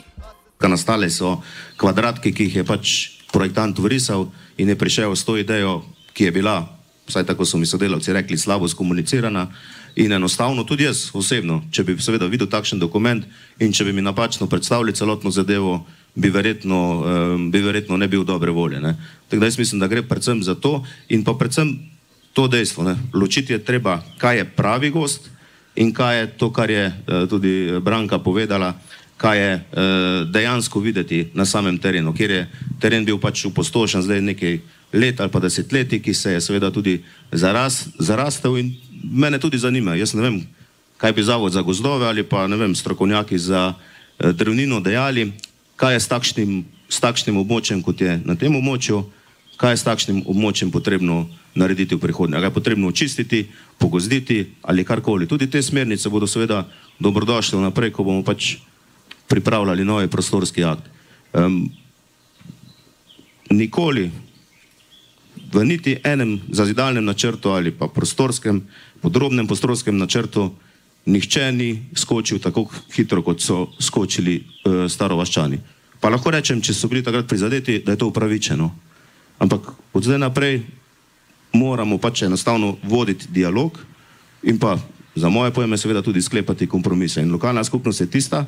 Nastale 0.60 1.10
so 1.12 1.42
kvadratke, 1.76 2.32
ki 2.32 2.48
jih 2.48 2.56
je 2.56 2.64
pač 2.64 2.92
projektant 3.32 3.76
vrisal 3.78 4.30
in 4.56 4.72
je 4.72 4.76
prišel 4.80 5.12
s 5.12 5.24
to 5.28 5.36
idejo, 5.36 5.82
ki 6.16 6.24
je 6.24 6.32
bila, 6.32 6.64
vsaj 7.04 7.26
tako 7.28 7.44
so 7.44 7.60
mi 7.60 7.68
sodelavci 7.68 8.16
rekli, 8.16 8.38
slabo 8.38 8.68
skomunicirana. 8.68 9.50
In 9.96 10.12
enostavno 10.12 10.64
tudi 10.64 10.88
jaz 10.88 11.10
osebno, 11.12 11.62
če 11.70 11.84
bi 11.84 11.98
seveda 12.00 12.28
videl 12.32 12.48
takšen 12.48 12.80
dokument 12.80 13.24
in 13.60 13.72
če 13.72 13.84
bi 13.84 13.92
mi 13.92 14.04
napačno 14.04 14.48
predstavljali 14.48 14.96
celotno 14.96 15.30
zadevo, 15.30 15.84
bi 16.14 16.32
verjetno, 16.32 16.80
um, 16.80 17.50
bi 17.52 17.60
verjetno 17.60 17.96
ne 17.96 18.08
bil 18.08 18.24
dobre 18.24 18.50
volje. 18.50 18.80
Ne. 18.80 18.96
Tako 19.28 19.40
da 19.40 19.52
jaz 19.52 19.58
mislim, 19.58 19.80
da 19.80 19.92
gre 19.92 20.02
predvsem 20.02 20.42
za 20.42 20.54
to 20.54 20.80
in 21.08 21.24
pa 21.24 21.36
predvsem 21.36 21.76
to 22.32 22.48
dejstvo. 22.48 22.84
Ne. 22.88 22.96
Ločiti 23.12 23.52
je 23.52 23.64
treba, 23.64 24.00
kaj 24.18 24.36
je 24.36 24.52
pravi 24.56 24.90
gost 24.90 25.35
in 25.76 25.92
kaj 25.92 26.18
je 26.18 26.26
to, 26.38 26.50
kar 26.52 26.70
je 26.70 26.86
uh, 26.88 27.28
tudi 27.28 27.80
Branka 27.80 28.18
povedala, 28.18 28.74
kaj 29.16 29.38
je 29.38 29.52
uh, 29.54 30.30
dejansko 30.30 30.80
videti 30.80 31.28
na 31.34 31.44
samem 31.44 31.78
terenu, 31.78 32.12
kjer 32.12 32.30
je 32.30 32.42
teren 32.80 33.04
bil 33.04 33.18
pač 33.18 33.44
upostošen 33.48 34.02
zdaj 34.02 34.20
nekaj 34.20 34.60
let 34.92 35.20
ali 35.20 35.30
pa 35.32 35.40
desetletij, 35.40 36.00
ki 36.02 36.14
se 36.14 36.32
je 36.32 36.40
seveda 36.40 36.70
tudi 36.70 37.02
zaras, 37.32 37.88
zarastel 37.98 38.58
in 38.58 38.74
mene 39.04 39.38
tudi 39.38 39.58
zanima. 39.58 39.96
Jaz 39.96 40.14
ne 40.14 40.22
vem, 40.22 40.40
kaj 40.96 41.12
bi 41.12 41.22
zavod 41.22 41.52
za 41.52 41.62
gozdove 41.62 42.06
ali 42.06 42.22
pa 42.22 42.46
ne 42.46 42.56
vem, 42.56 42.74
strokovnjaki 42.74 43.38
za 43.38 43.74
drvnino 44.18 44.80
dejali, 44.80 45.32
kaj 45.76 45.94
je 45.94 46.00
s 46.00 46.08
takšnim, 46.08 46.64
s 46.88 47.00
takšnim 47.00 47.36
območjem, 47.36 47.82
kot 47.82 48.00
je 48.00 48.20
na 48.24 48.36
tem 48.36 48.54
območju, 48.56 49.04
kaj 49.56 49.72
je 49.72 49.76
s 49.76 49.86
takšnim 49.86 50.22
območjem 50.28 50.70
potrebno 50.70 51.26
narediti 51.56 51.96
v 51.96 52.00
prihodnje. 52.00 52.40
Ga 52.40 52.50
je 52.50 52.56
potrebno 52.58 52.88
očistiti, 52.88 53.46
pogozditi 53.78 54.44
ali 54.62 54.84
karkoli. 54.84 55.26
Tudi 55.26 55.48
te 55.50 55.62
smernice 55.62 56.12
bodo 56.12 56.26
seveda 56.26 56.66
dobrodošle 57.00 57.60
naprej, 57.60 57.92
ko 57.92 58.04
bomo 58.04 58.22
pač 58.22 58.56
pripravljali 59.28 59.84
novi 59.84 60.08
prostorski 60.08 60.64
akt. 60.64 60.84
Um, 61.32 61.66
nikoli 63.50 64.10
v 65.52 65.64
niti 65.64 65.96
enem 66.04 66.40
zazidalnem 66.52 67.04
načrtu 67.04 67.50
ali 67.50 67.70
pa 67.70 67.88
prostorskem, 67.88 68.62
podrobnem 69.00 69.46
prostorskem 69.46 69.96
načrtu 69.96 70.52
nihče 71.06 71.52
ni 71.52 71.86
skočil 71.94 72.38
tako 72.38 72.66
hitro, 72.94 73.22
kot 73.22 73.40
so 73.40 73.70
skočili 73.80 74.42
uh, 74.42 74.84
starovaščani. 74.90 75.58
Pa 76.00 76.10
lahko 76.12 76.30
rečem, 76.30 76.60
če 76.60 76.74
so 76.74 76.88
bili 76.88 77.02
takrat 77.02 77.28
prizadeti, 77.28 77.80
da 77.84 77.94
je 77.94 77.98
to 77.98 78.10
upravičeno. 78.10 78.70
Ampak 79.38 79.60
od 79.92 80.04
zdaj 80.04 80.18
naprej 80.18 80.62
moramo 81.52 81.98
pač 81.98 82.22
enostavno 82.22 82.76
voditi 82.82 83.28
dialog 83.28 83.78
in 84.42 84.58
pa 84.58 84.78
za 85.16 85.28
moje 85.28 85.50
pojme 85.50 85.78
seveda 85.78 86.02
tudi 86.02 86.22
sklepati 86.22 86.66
kompromise. 86.66 87.22
In 87.22 87.32
lokalna 87.32 87.64
skupnost 87.64 88.00
je 88.00 88.10
tista 88.10 88.44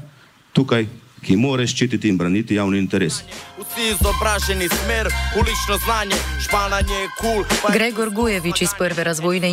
tukaj, 0.52 0.86
ki 1.24 1.36
mora 1.36 1.66
ščititi 1.66 2.08
in 2.08 2.16
braniti 2.16 2.54
javni 2.54 2.78
interes. 2.78 3.22
Vsi 3.58 3.88
izobraženi 3.92 4.68
smer, 4.68 5.08
ulično 5.36 5.78
znanje, 5.84 6.16
špananje 6.44 6.94
je 6.94 7.08
kul. 7.18 7.42
Cool, 7.44 7.72
Gregor 7.72 8.10
Gojevič 8.10 8.62
iz 8.62 8.74
prve 8.78 9.04
razvojne 9.04 9.50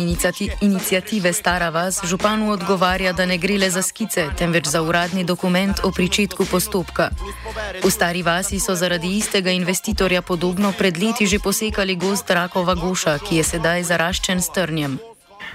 inicijative 0.60 1.32
Stara 1.32 1.68
vas 1.68 2.00
županu 2.04 2.50
odgovarja, 2.50 3.12
da 3.12 3.26
ne 3.26 3.38
gre 3.38 3.58
le 3.58 3.70
za 3.70 3.82
skice, 3.82 4.28
temveč 4.38 4.66
za 4.66 4.82
uradni 4.82 5.24
dokument 5.24 5.80
o 5.82 5.90
pričetku 5.90 6.44
postopka. 6.44 7.10
V 7.84 7.90
Stari 7.90 8.22
vasi 8.22 8.60
so 8.60 8.74
zaradi 8.74 9.16
istega 9.16 9.50
investitorja 9.50 10.22
podobno 10.22 10.72
pred 10.78 11.02
leti 11.02 11.26
že 11.26 11.38
posekali 11.38 11.96
gost 11.96 12.30
Rakova 12.30 12.74
Goša, 12.74 13.18
ki 13.18 13.36
je 13.36 13.44
sedaj 13.44 13.82
zaraščen 13.82 14.42
s 14.42 14.52
trnjem. 14.54 14.98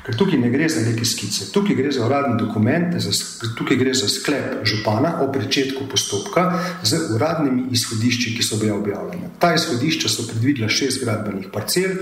Ker 0.01 0.15
tukaj 0.17 0.39
ne 0.39 0.49
gre 0.49 0.65
za 0.69 0.81
neke 0.81 1.05
skice, 1.05 1.51
tukaj 1.53 1.75
gre 1.77 1.91
za 1.93 2.05
uradni 2.05 2.33
dokument, 2.39 2.95
za, 2.97 3.11
tukaj 3.57 3.77
gre 3.77 3.93
za 3.93 4.07
sklep 4.09 4.65
župana 4.65 5.11
o 5.21 5.27
začetku 5.33 5.85
postopka 5.91 6.59
z 6.83 6.97
uradnimi 7.15 7.67
izhodišči, 7.71 8.33
ki 8.37 8.43
so 8.43 8.57
bile 8.57 8.73
objavljene. 8.73 9.29
Ta 9.39 9.53
izhodišča 9.53 10.09
so 10.09 10.25
predvidela 10.27 10.69
šest 10.69 11.03
gradbenih 11.03 11.51
parcel, 11.53 11.93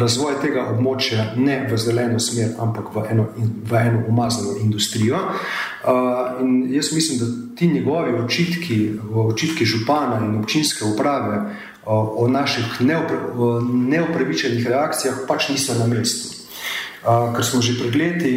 razvoj 0.00 0.38
tega 0.40 0.64
območja 0.72 1.34
ne 1.36 1.58
v 1.68 1.76
zeleno 1.76 2.20
smer, 2.20 2.54
ampak 2.58 2.88
v 2.94 3.04
eno, 3.10 3.26
v 3.36 3.80
eno 3.80 4.04
umazano 4.08 4.56
industrijo. 4.62 5.20
In 6.40 6.72
jaz 6.72 6.92
mislim, 6.92 7.18
da 7.20 7.26
ti 7.56 7.68
njegovi 7.68 8.16
očitki, 8.24 8.78
očitki 9.12 9.64
župana 9.64 10.24
in 10.24 10.38
občinske 10.40 10.84
uprave 10.84 11.42
o 11.84 12.28
naših 12.28 12.80
neopravičenih 12.80 14.66
reakcijah 14.68 15.26
pač 15.28 15.50
niso 15.52 15.76
na 15.78 15.86
mestu 15.86 16.43
ker 17.04 17.44
smo 17.44 17.62
že 17.62 17.78
pred 17.78 17.94
leti, 17.94 18.34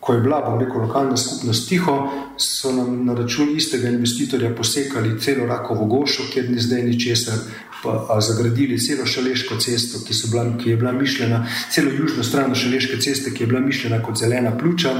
ko 0.00 0.14
je 0.14 0.20
bila, 0.20 0.40
bom 0.44 0.60
rekel, 0.60 0.84
lokalna 0.84 1.16
skupnost 1.16 1.68
tiho, 1.68 1.94
so 2.36 2.72
nam 2.72 3.06
na 3.06 3.14
račun 3.16 3.56
istega 3.56 3.88
investitorja 3.88 4.52
posekali 4.54 5.18
celo 5.20 5.46
Rakovo 5.46 5.86
gošo, 5.88 6.28
kjer 6.32 6.50
ni 6.50 6.60
zdaj 6.60 6.82
ničesar, 6.82 7.38
zagradili 8.20 8.78
celo 8.78 9.06
Šaleško 9.06 9.56
cesto, 9.60 10.04
ki, 10.04 10.14
bila, 10.30 10.44
ki 10.60 10.70
je 10.70 10.76
bila 10.76 10.92
mišljena, 10.92 11.46
celo 11.72 11.90
južno 11.90 12.24
stran 12.24 12.54
Šaleške 12.54 13.00
ceste, 13.00 13.32
ki 13.34 13.42
je 13.42 13.46
bila 13.46 13.60
mišljena 13.60 14.02
kot 14.02 14.20
zelena 14.20 14.52
pljuča. 14.58 14.92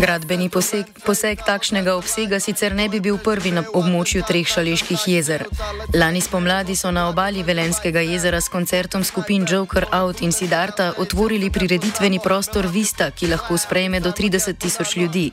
Gradbeni 0.00 0.48
poseg, 0.48 0.88
poseg 1.04 1.42
takšnega 1.44 1.96
obsega 1.96 2.38
sicer 2.40 2.72
ne 2.72 2.86
bi 2.88 3.00
bil 3.04 3.18
prvi 3.20 3.52
na 3.52 3.62
območju 3.80 4.22
treh 4.24 4.48
šaleških 4.48 5.04
jezer. 5.12 5.44
Lani 5.92 6.22
spomladi 6.24 6.76
so 6.76 6.90
na 6.90 7.08
obali 7.10 7.42
Velenskega 7.44 8.00
jezera 8.00 8.40
s 8.40 8.48
koncertom 8.48 9.04
skupin 9.04 9.44
Joker 9.48 9.86
Out 9.92 10.22
in 10.22 10.32
Sidarta 10.32 10.94
otvorili 10.96 11.50
prireditveni 11.50 12.20
prostor 12.24 12.66
Vista, 12.66 13.10
ki 13.10 13.28
lahko 13.34 13.58
sprejme 13.58 14.00
do 14.00 14.12
30 14.12 14.56
tisoč 14.56 14.96
ljudi. 14.96 15.30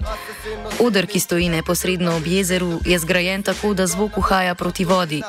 Odr, 0.83 1.07
ki 1.07 1.19
stoji 1.19 1.49
neposredno 1.49 2.17
ob 2.17 2.27
jezeru, 2.27 2.81
je 2.85 2.99
zgrajen 2.99 3.43
tako, 3.43 3.73
da 3.73 3.87
zvok 3.87 4.17
uhaja 4.17 4.55
proti 4.55 4.85
vodi. 4.85 5.23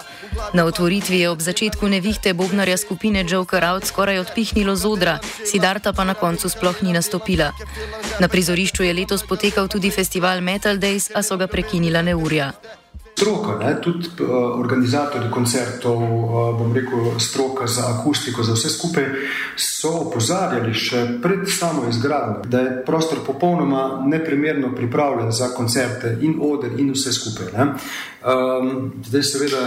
Na 0.52 0.64
otvoritvi 0.64 1.20
je 1.20 1.30
ob 1.30 1.40
začetku 1.40 1.88
nevihte 1.88 2.34
bobnarja 2.34 2.76
skupine 2.76 3.24
Joker 3.28 3.64
Out 3.64 3.86
skoraj 3.86 4.18
odpihnilo 4.18 4.76
z 4.76 4.86
odra, 4.86 5.18
Sidarta 5.44 5.92
pa 5.92 6.04
na 6.04 6.14
koncu 6.14 6.48
sploh 6.48 6.82
ni 6.82 6.92
nastopila. 6.92 7.52
Na 8.20 8.28
prizorišču 8.28 8.82
je 8.82 8.94
letos 8.94 9.22
potekal 9.28 9.68
tudi 9.68 9.90
festival 9.90 10.40
Metal 10.40 10.76
Days, 10.76 11.10
a 11.14 11.22
so 11.22 11.36
ga 11.36 11.46
prekinila 11.46 12.02
neurja. 12.02 12.52
Stroka, 13.14 13.58
ne, 13.58 13.76
tudi 13.80 14.08
uh, 14.20 14.58
organizatori 14.58 15.30
koncertov, 15.30 16.00
uh, 16.02 16.56
bom 16.58 16.72
rekel, 16.74 17.14
stroka 17.18 17.66
za 17.66 17.86
akustiko, 17.94 18.42
za 18.42 18.56
vse 18.56 18.72
skupaj, 18.74 19.04
so 19.56 19.92
opozarjali 20.08 20.74
še 20.74 21.04
pred 21.22 21.46
samo 21.48 21.86
izgradnjo, 21.88 22.42
da 22.50 22.64
je 22.64 22.74
prostor 22.84 23.22
popolnoma 23.26 24.02
neprimerno 24.06 24.72
pripravljen 24.74 25.30
za 25.32 25.52
koncerte 25.54 26.16
in 26.20 26.40
oder 26.42 26.74
in 26.80 26.90
vse 26.96 27.14
skupaj. 27.14 27.54
Um, 27.54 28.92
zdaj, 29.06 29.22
seveda, 29.22 29.62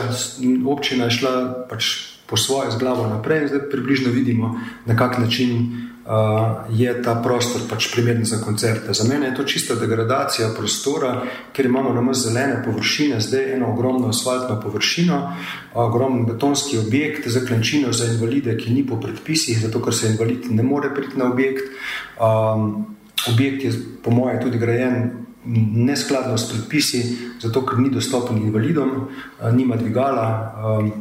občina 0.68 1.08
je 1.08 1.20
šla 1.22 1.34
pač 1.72 2.17
po 2.28 2.38
svoje 2.38 2.72
z 2.72 2.78
glavo 2.78 3.08
naprej 3.08 3.48
zdaj 3.48 3.70
približno 3.72 4.12
vidimo, 4.12 4.60
na 4.86 4.98
kak 4.98 5.18
način 5.18 5.52
uh, 6.06 6.80
je 6.80 7.02
ta 7.04 7.16
prostor 7.24 7.62
pač 7.70 7.88
primeren 7.94 8.26
za 8.26 8.42
koncerte. 8.44 8.94
Za 8.94 9.08
mene 9.08 9.26
je 9.26 9.36
to 9.36 9.44
čista 9.44 9.76
degradacija 9.76 10.50
prostora, 10.58 11.24
ker 11.54 11.66
imamo 11.66 11.94
na 11.94 12.02
mestu 12.02 12.30
zelene 12.30 12.64
površine, 12.66 13.22
zdaj 13.22 13.54
eno 13.56 13.72
ogromno 13.72 14.10
asfaltno 14.10 14.60
površino, 14.62 15.22
ogromen 15.74 16.26
betonski 16.26 16.78
objekt 16.78 17.28
za 17.28 17.46
klančino 17.48 17.94
za 17.94 18.12
invalide, 18.12 18.58
ki 18.58 18.74
ni 18.74 18.86
po 18.88 19.00
predpisih, 19.00 19.62
zato 19.62 19.82
ker 19.82 19.96
se 19.96 20.12
invalid 20.12 20.52
ne 20.52 20.64
more 20.64 20.92
priti 20.96 21.18
na 21.18 21.32
objekt. 21.32 21.72
Um, 22.20 22.86
objekt 23.32 23.64
je, 23.64 23.72
po 24.04 24.12
mojem, 24.12 24.44
tudi 24.44 24.58
grajen. 24.58 25.24
Neskladno 25.48 26.38
s 26.38 26.50
predpisi, 26.52 27.00
zato 27.40 27.62
ker 27.64 27.80
ni 27.80 27.90
dostopen 27.90 28.38
invalidom, 28.38 29.08
nima 29.56 29.78
dvigala. 29.80 30.26
Um, 30.60 30.92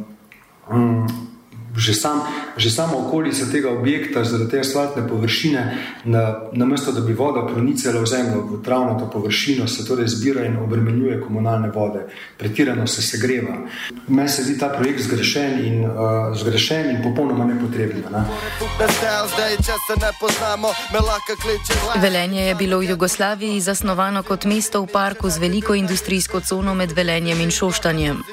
že, 1.75 1.93
sam, 1.93 2.27
že 2.57 2.71
sama 2.71 2.97
okolica 2.97 3.45
tega 3.51 3.69
objekta, 3.69 4.23
zaradi 4.23 4.51
te 4.51 4.59
asfaltne 4.59 5.07
površine, 5.07 5.61
na, 6.05 6.49
na 6.51 6.65
mesto, 6.65 6.91
da 6.91 7.01
bi 7.01 7.13
voda 7.13 7.45
pronicala 7.45 8.01
v 8.01 8.07
zemljo, 8.07 8.41
v 8.51 8.63
travnato 8.63 9.09
površino, 9.09 9.67
se 9.67 9.85
torej 9.85 10.07
zbira 10.07 10.45
in 10.45 10.57
obremenjuje 10.57 11.21
komunalne 11.21 11.69
vode, 11.69 12.07
pretirano 12.37 12.87
se 12.87 13.01
segreva. 13.01 13.57
Meni 14.07 14.29
se 14.29 14.43
zdi 14.43 14.57
ta 14.59 14.69
projekt 14.69 15.01
zgrešen 15.01 15.65
in, 15.65 15.85
uh, 15.85 16.35
zgrešen 16.35 16.89
in 16.89 17.03
popolnoma 17.03 17.45
nepotreben. 17.45 18.03
Ne? 18.11 18.25
Velenje 22.01 22.41
je 22.41 22.55
bilo 22.55 22.79
v 22.79 22.89
Jugoslaviji 22.89 23.61
zasnovano 23.61 24.23
kot 24.23 24.45
mesto 24.45 24.81
v 24.81 24.87
parku 24.87 25.29
z 25.29 25.37
veliko 25.37 25.75
industrijsko 25.75 26.39
cono 26.39 26.73
med 26.73 26.91
Velenjem 26.91 27.41
in 27.41 27.51
Šoštanjem. 27.51 28.23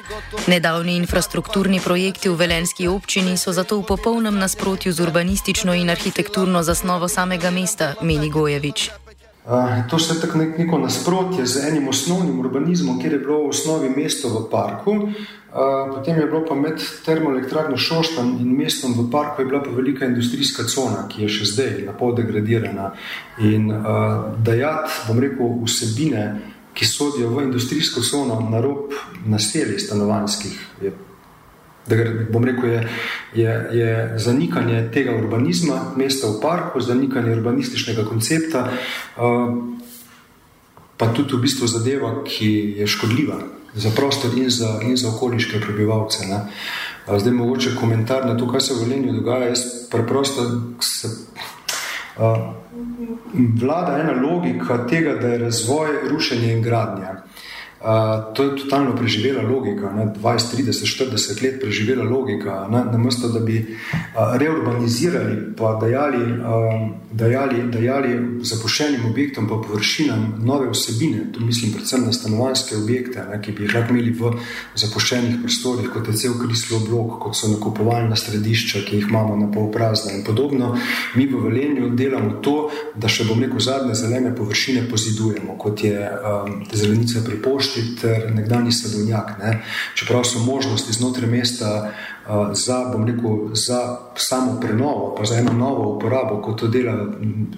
Nedavni 0.47 0.95
infrastrukturni 0.95 1.79
projekti 1.79 2.29
v 2.29 2.35
velenski 2.35 2.87
občini 2.87 3.37
so 3.37 3.51
zato 3.51 3.79
v 3.79 3.85
popolnem 4.15 4.39
nasprotju 4.39 4.93
z 4.93 4.99
urbanistično 5.03 5.73
in 5.75 5.89
arhitekturno 5.89 6.63
zasnovo 6.63 7.07
samega 7.07 7.49
mesta, 7.51 7.93
meni 8.01 8.29
Gojevič. 8.29 8.89
Uh, 9.45 9.51
to 9.89 9.97
je 9.97 10.21
tako 10.21 10.37
nek, 10.37 10.57
neko 10.57 10.77
nasprotje 10.77 11.45
z 11.45 11.67
enim 11.67 11.87
osnovnim 11.87 12.39
urbanizmom, 12.39 13.01
kjer 13.01 13.13
je 13.13 13.19
bilo 13.19 13.41
v 13.43 13.49
osnovi 13.49 13.89
mesto 13.89 14.29
v 14.29 14.45
parku, 14.51 14.91
uh, 14.91 15.11
potem 15.95 16.15
je 16.15 16.25
bilo 16.25 16.45
pa 16.47 16.55
med 16.55 16.79
termoelektrarno 17.05 17.77
Šoštan 17.77 18.37
in 18.39 18.55
mestom 18.55 18.93
v 18.95 19.09
parku 19.11 19.41
je 19.41 19.49
bila 19.51 19.59
pa 19.63 19.75
velika 19.75 20.05
industrijska 20.05 20.63
cona, 20.63 21.09
ki 21.11 21.27
je 21.27 21.29
še 21.29 21.45
zdaj 21.51 21.73
na 21.85 21.91
pol 21.91 22.15
degradirana. 22.15 22.93
In 23.43 23.67
uh, 23.67 24.31
dajati, 24.39 25.09
bom 25.09 25.19
rekel, 25.19 25.59
vsebine, 25.65 26.23
ki 26.71 26.87
sodijo 26.87 27.35
v 27.35 27.49
industrijsko 27.49 27.99
cono 27.99 28.39
na 28.47 28.63
rob 28.63 28.95
naselij 29.27 29.79
stanovanskih, 29.79 30.55
je 30.81 30.95
da 31.87 31.95
bom 32.29 32.43
rekel, 32.45 32.69
je, 32.69 32.87
je, 33.33 33.51
je 33.73 34.13
zanikanje 34.19 34.89
tega 34.93 35.15
urbanizma, 35.15 35.93
mesta 35.97 36.27
v 36.27 36.39
parku, 36.41 36.81
zanikanje 36.81 37.31
urbanističnega 37.31 38.05
koncepta, 38.05 38.67
uh, 39.17 39.53
pa 40.97 41.11
tudi 41.13 41.35
v 41.35 41.43
bistvu 41.43 41.67
zadeva, 41.67 42.23
ki 42.25 42.79
je 42.79 42.87
škodljiva 42.87 43.37
za 43.75 43.91
prostor 43.95 44.31
in 44.37 44.49
za, 44.49 44.79
in 44.83 44.97
za 44.97 45.09
okoliške 45.09 45.59
prebivalce. 45.59 46.25
Ne. 46.27 46.39
Zdaj, 47.17 47.33
mogoče 47.33 47.75
komentar 47.75 48.25
na 48.25 48.37
to, 48.37 48.47
kaj 48.47 48.61
se 48.61 48.73
v 48.73 48.85
Velenju 48.87 49.13
dogaja. 49.13 49.51
Jaz 49.51 49.65
preprosto 49.91 50.45
se. 50.81 51.09
Uh, 52.17 52.55
vlada 53.61 53.97
ena 53.99 54.15
logika 54.21 54.87
tega, 54.87 55.15
da 55.21 55.27
je 55.27 55.37
razvoj, 55.37 55.89
rušenje 56.09 56.53
in 56.53 56.61
gradnja. 56.61 57.15
To 58.35 58.43
je 58.43 58.55
totalno 58.55 58.95
preživela 58.95 59.41
logika, 59.41 59.91
ne? 59.93 60.13
20, 60.21 60.57
30, 60.57 61.11
40 61.11 61.43
let 61.43 61.61
preživela 61.61 62.03
logika. 62.03 62.67
Na 62.71 62.97
mesto, 62.97 63.27
da 63.29 63.39
bi 63.39 63.59
uh, 63.59 64.37
reurbanizirali, 64.37 65.53
pa 65.57 65.77
dajali, 65.81 66.23
uh, 66.33 66.89
dajali, 67.11 67.63
dajali 67.71 68.15
zapuščenim 68.41 69.05
objektom, 69.05 69.45
pa 69.47 69.59
površinam 69.67 70.33
nove 70.41 70.71
vsebine, 70.71 71.27
tu 71.33 71.45
mislim 71.45 71.75
predvsem 71.75 72.07
na 72.07 72.13
stanovanske 72.13 72.75
objekte, 72.77 73.27
ne? 73.29 73.37
ki 73.41 73.53
bi 73.53 73.67
jih 73.67 73.75
lahko 73.75 73.93
imeli 73.93 74.15
v 74.17 74.33
zapuščenih 74.81 75.37
prostorih, 75.43 75.91
kot 75.93 76.09
je 76.09 76.17
cel 76.23 76.33
Krislo 76.41 76.81
blok, 76.87 77.19
kot 77.21 77.37
so 77.37 77.51
nakupovalna 77.53 78.17
središča, 78.17 78.81
ki 78.87 79.01
jih 79.03 79.11
imamo 79.13 79.37
na 79.43 79.51
pol 79.53 79.69
prazna 79.71 80.15
in 80.17 80.25
podobno. 80.25 80.73
Mi 81.15 81.29
v 81.29 81.43
Velenju 81.45 81.93
delamo 81.93 82.39
to, 82.41 82.57
da 82.97 83.11
še 83.11 83.29
bom 83.29 83.45
rekel 83.45 83.61
zadnje 83.61 83.93
zelene 84.01 84.33
površine 84.35 84.87
pozidujemo, 84.89 85.53
kot 85.61 85.85
je 85.85 86.01
um, 86.01 86.59
zelenica 86.73 87.21
pri 87.25 87.37
pošti 87.45 87.74
Štit 87.75 88.01
ter 88.01 88.29
nekdani 88.31 88.71
Sadovnjak. 88.71 89.35
Ne. 89.43 89.57
Čeprav 89.99 90.23
so 90.23 90.39
možnosti 90.39 90.93
znotraj 90.93 91.27
mesta 91.27 91.91
uh, 92.27 92.47
za, 92.53 92.93
rekel, 93.07 93.55
za 93.55 93.97
samo 94.15 94.59
prenovo, 94.59 95.15
pa 95.17 95.25
za 95.25 95.35
eno 95.35 95.53
novo 95.53 95.95
uporabo, 95.95 96.41
kot 96.41 96.59
to 96.59 96.67
dela, 96.67 96.93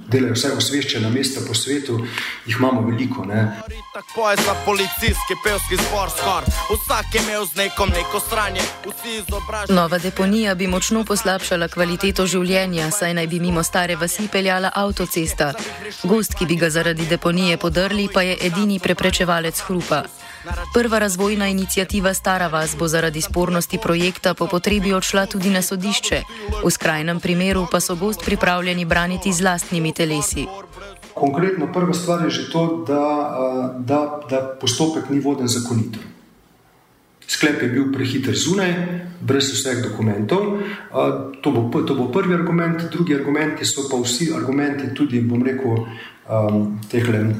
delajo 0.08 0.34
vse 0.34 0.52
osveščena 0.58 1.10
mesta 1.10 1.42
po 1.48 1.54
svetu, 1.54 2.00
jih 2.46 2.56
imamo 2.60 2.82
veliko. 2.82 3.26
Ne. 3.26 3.62
Tako 3.94 4.30
je 4.30 4.38
za 4.38 4.56
policijski 4.66 5.34
pevski 5.44 5.76
zbor, 5.76 6.10
skor. 6.10 6.44
vsak 6.84 7.16
je 7.16 7.22
imel 7.22 7.46
z 7.46 7.56
nekom 7.56 7.90
neko 7.90 8.20
stranje. 8.20 8.62
Nova 9.70 9.98
deponija 9.98 10.56
bi 10.56 10.68
močno 10.68 11.04
poslabšala 11.04 11.68
kvaliteto 11.68 12.26
življenja, 12.26 12.92
saj 12.92 13.14
naj 13.14 13.28
bi 13.28 13.40
mimo 13.40 13.64
stare 13.64 13.96
vasi 13.96 14.28
peljala 14.32 14.72
avtocesta. 14.76 15.54
Gost, 16.04 16.36
ki 16.36 16.46
bi 16.46 16.56
ga 16.56 16.70
zaradi 16.70 17.06
deponije 17.06 17.58
podrli, 17.58 18.10
pa 18.14 18.22
je 18.22 18.38
edini 18.42 18.80
preprečevalec 18.80 19.60
hrupa. 19.68 20.04
Prva 20.74 21.00
razvojna 21.00 21.48
inicijativa 21.48 22.14
Stara 22.14 22.48
vas 22.48 22.76
bo 22.80 22.88
zaradi 22.88 23.22
spornosti 23.22 23.78
projekta 23.84 24.34
po 24.34 24.48
potrebi 24.48 24.94
odšla 24.94 25.26
tudi 25.26 25.50
na 25.50 25.62
sodišče. 25.62 26.22
V 26.66 26.72
skrajnem 26.72 27.20
primeru 27.20 27.68
pa 27.72 27.80
so 27.80 27.96
gost 27.96 28.26
pripravljeni 28.26 28.86
braniti 28.86 29.34
z 29.34 29.42
lastnimi 29.42 29.94
telesi. 29.94 30.46
Konkretno 31.14 31.72
prva 31.74 31.94
stvar 31.94 32.24
je 32.24 32.30
že 32.30 32.52
to, 32.52 32.86
da, 32.88 33.04
da, 33.80 34.22
da 34.30 34.58
postopek 34.62 35.10
ni 35.10 35.20
voden 35.20 35.48
zakonito. 35.48 36.00
Sklep 37.28 37.62
je 37.62 37.68
bil 37.68 37.92
prehiter 37.92 38.36
zunaj, 38.36 38.72
brez 39.22 39.52
vseh 39.52 39.84
dokumentov. 39.84 40.62
To 41.42 41.52
bo, 41.52 41.82
to 41.82 41.96
bo 41.96 42.08
prvi 42.12 42.34
argument, 42.34 42.88
drugi 42.92 43.16
argumenti 43.16 43.66
so 43.66 43.90
pa 43.92 43.98
vsi 43.98 44.32
argumenti, 44.36 44.94
tudi, 44.96 45.22
bom 45.22 45.44
rekel, 45.44 45.84
um, 46.30 46.80
tehle 46.92 47.36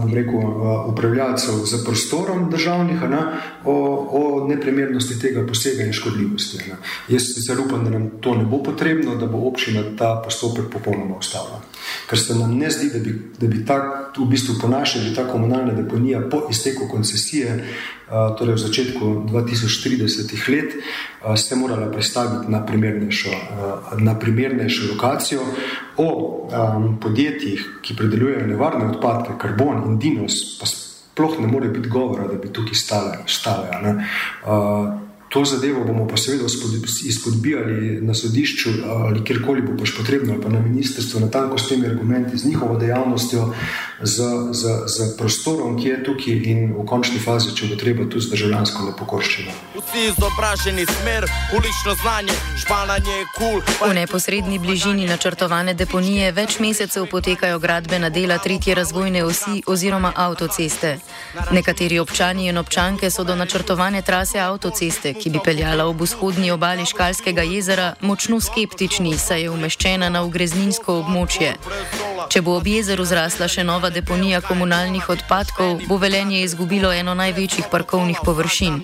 bom 0.00 0.14
rekel, 0.14 0.40
upravljalcev 0.86 1.54
za 1.54 1.84
prostorom 1.84 2.50
državnih, 2.50 3.02
ne, 3.10 3.22
o, 3.64 3.74
o 4.10 4.48
neprimernosti 4.48 5.18
tega 5.20 5.46
posega 5.46 5.84
in 5.84 5.92
škodljivosti. 5.92 6.58
Ne. 6.68 6.76
Jaz 7.08 7.22
sicer 7.34 7.60
upam, 7.60 7.84
da 7.84 7.90
nam 7.90 8.10
to 8.20 8.34
ne 8.34 8.44
bo 8.44 8.62
potrebno, 8.62 9.16
da 9.16 9.26
bo 9.26 9.46
občina 9.48 9.82
ta 9.98 10.20
postopek 10.24 10.70
popolnoma 10.72 11.16
ustavila. 11.18 11.60
Ker 12.10 12.18
se 12.18 12.34
nam 12.34 12.56
ne 12.58 12.70
zdi, 12.70 12.90
da 12.92 12.98
bi, 12.98 13.12
da 13.38 13.46
bi 13.46 13.64
ta, 13.66 13.78
v 14.18 14.26
bistvu 14.28 14.58
po 14.60 14.68
našem, 14.68 15.14
ta 15.16 15.24
komunalna 15.28 15.72
deponija 15.72 16.20
po 16.30 16.42
izteku 16.50 16.88
koncesije, 16.90 17.56
torej 18.38 18.54
v 18.54 18.58
začetku 18.58 19.06
2030 19.30 20.48
let, 20.52 20.74
se 21.36 21.56
morala 21.56 21.90
predstaviti 21.92 22.50
na 22.52 22.66
primernejšo, 22.66 23.30
na 23.98 24.18
primernejšo 24.18 24.92
lokacijo. 24.92 25.40
O 25.96 26.08
um, 26.08 26.98
podjetjih, 27.00 27.78
ki 27.82 27.96
predelujejo 27.96 28.46
nevarne 28.46 28.88
odpadke, 28.90 29.36
karbon 29.38 29.84
in 29.86 29.98
dinos, 29.98 30.58
pa 30.60 30.66
sploh 30.66 31.40
ne 31.40 31.46
more 31.46 31.68
biti 31.68 31.88
govora, 31.88 32.26
da 32.28 32.34
bi 32.40 32.52
tukaj 32.52 32.74
stale. 32.74 33.18
stale 33.26 33.68
To 35.32 35.44
zadevo 35.44 35.84
bomo 35.84 36.06
pa 36.06 36.16
seveda 36.16 36.44
izpodbijali 37.04 38.00
na 38.00 38.14
sodišču 38.14 38.70
ali 38.86 39.24
kjerkoli 39.24 39.62
bo 39.62 39.76
pač 39.78 39.90
potrebno, 39.96 40.32
ali 40.32 40.42
pa 40.42 40.48
na 40.48 40.60
ministrstvu, 40.60 41.20
na 41.20 41.30
tanko 41.30 41.58
s 41.58 41.68
temi 41.68 41.86
argumenti, 41.86 42.36
z 42.36 42.44
njihovo 42.44 42.76
dejavnostjo, 42.76 43.54
z, 44.02 44.22
z, 44.52 44.62
z 44.86 45.16
prostorom, 45.18 45.78
ki 45.80 45.88
je 45.88 46.04
tukaj 46.04 46.34
in 46.34 46.74
v 46.74 46.84
končni 46.86 47.18
fazi, 47.18 47.54
če 47.56 47.70
bo 47.70 47.78
treba, 47.80 48.04
tudi 48.04 48.26
z 48.26 48.30
državljansko 48.34 48.84
nepokorščino. 48.90 49.54
Vsi 49.78 50.04
izobraženi 50.10 50.84
smer, 50.86 51.24
ulično 51.56 51.94
znanje, 52.02 52.36
špananje 52.60 53.16
je 53.16 53.24
kul. 53.38 53.60
Cool. 53.62 53.90
V 53.90 53.94
neposrednji 53.94 54.58
bližini 54.58 55.06
načrtovane 55.08 55.74
deponije 55.74 56.32
več 56.32 56.58
mesecev 56.60 57.06
potekajo 57.10 57.58
gradbena 57.58 58.10
dela 58.10 58.38
tretje 58.38 58.74
razvojne 58.74 59.24
osi 59.24 59.62
oziroma 59.66 60.12
avtoceste. 60.16 60.98
Nekateri 61.50 61.98
občani 61.98 62.48
in 62.48 62.58
občanke 62.58 63.10
so 63.10 63.24
do 63.24 63.36
načrtovane 63.36 64.02
trase 64.02 64.38
avtoceste, 64.38 65.14
ki 65.22 65.30
bi 65.30 65.38
peljala 65.44 65.86
ob 65.86 66.00
vzhodnji 66.02 66.50
obali 66.50 66.86
Škalskega 66.86 67.42
jezera, 67.46 67.94
močno 68.00 68.40
skeptični, 68.40 69.14
saj 69.18 69.42
je 69.42 69.50
umeščena 69.50 70.08
na 70.10 70.24
ugrezninsko 70.26 70.98
območje. 71.02 71.52
Če 72.32 72.40
bo 72.42 72.56
ob 72.58 72.66
jezeru 72.66 73.04
zrasla 73.06 73.46
še 73.50 73.62
nova 73.66 73.90
deponija 73.94 74.40
komunalnih 74.42 75.08
odpadkov, 75.14 75.84
bo 75.86 75.98
velenje 76.02 76.42
izgubilo 76.42 76.90
eno 76.92 77.14
največjih 77.14 77.68
parkovnih 77.70 78.22
površin. 78.24 78.80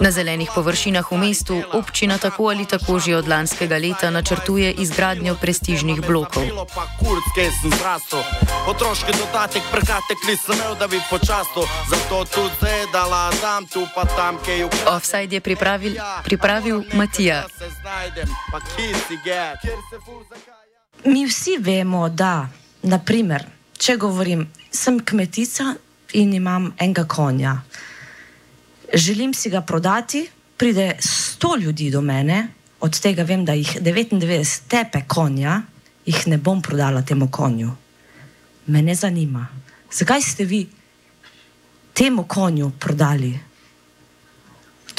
Na 0.00 0.10
zelenih 0.14 0.48
površinah 0.54 1.10
v 1.12 1.18
mestu 1.20 1.58
občina 1.76 2.16
tako 2.18 2.48
ali 2.54 2.64
tako 2.64 2.98
že 2.98 3.16
od 3.16 3.28
lanskega 3.28 3.76
leta 3.76 4.10
načrtuje 4.10 4.72
izgradnjo 4.84 5.36
prestižnih 5.40 6.00
blokov. 6.06 6.48
Otroški 8.70 9.12
dodatek, 9.18 9.64
prekratek, 9.72 10.24
nisem 10.28 10.54
imel, 10.54 10.74
da 10.78 10.86
bi 10.86 11.00
počasto, 11.10 11.64
zato 11.90 12.24
tudi 12.34 12.54
zedala, 12.60 13.30
dam 13.42 13.66
tu 13.66 13.86
pa 13.94 14.04
tam, 14.04 14.38
kaj 14.44 14.58
je. 14.58 14.68
Offside 14.86 15.36
je 15.36 15.40
pripravil, 15.50 15.94
pripravil 16.24 16.82
Matija. 16.92 17.46
Mi 21.04 21.26
vsi 21.26 21.56
vemo, 21.58 22.08
da, 22.08 22.48
naprimer, 22.82 23.44
če 23.78 23.96
govorim, 23.96 24.44
sem 24.70 25.00
kmetica 25.02 25.74
in 26.12 26.36
imam 26.38 26.70
enega 26.78 27.04
konja. 27.04 27.56
Želim 28.94 29.34
si 29.34 29.50
ga 29.50 29.62
prodati, 29.66 30.22
pride 30.56 30.92
100 31.00 31.58
ljudi 31.60 31.90
do 31.90 32.00
mene, 32.00 32.46
od 32.80 33.00
tega 33.00 33.26
vem, 33.26 33.44
da 33.44 33.58
jih 33.58 33.74
99 33.80 34.68
tepe 34.68 35.02
konja, 35.08 35.62
jih 36.06 36.26
ne 36.26 36.38
bom 36.38 36.62
prodala 36.62 37.02
temu 37.02 37.30
konju. 37.30 37.74
Me 38.66 38.82
ne 38.82 38.94
zanima, 38.94 39.48
zakaj 39.90 40.22
ste 40.22 40.44
vi 40.44 40.66
temu 41.92 42.24
konju 42.24 42.70
prodali 42.78 43.49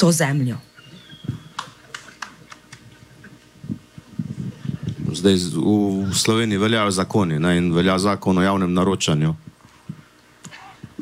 to 0.02 0.10
zemljo. 0.12 0.56
Zdaj 5.12 5.34
v 5.54 6.14
Sloveniji 6.14 6.58
veljajo 6.58 6.90
zakoni 6.90 7.38
ne, 7.38 7.56
in 7.56 7.68
velja 7.74 7.98
zakon 7.98 8.38
o 8.38 8.42
javnem 8.42 8.72
naročanju. 8.74 9.34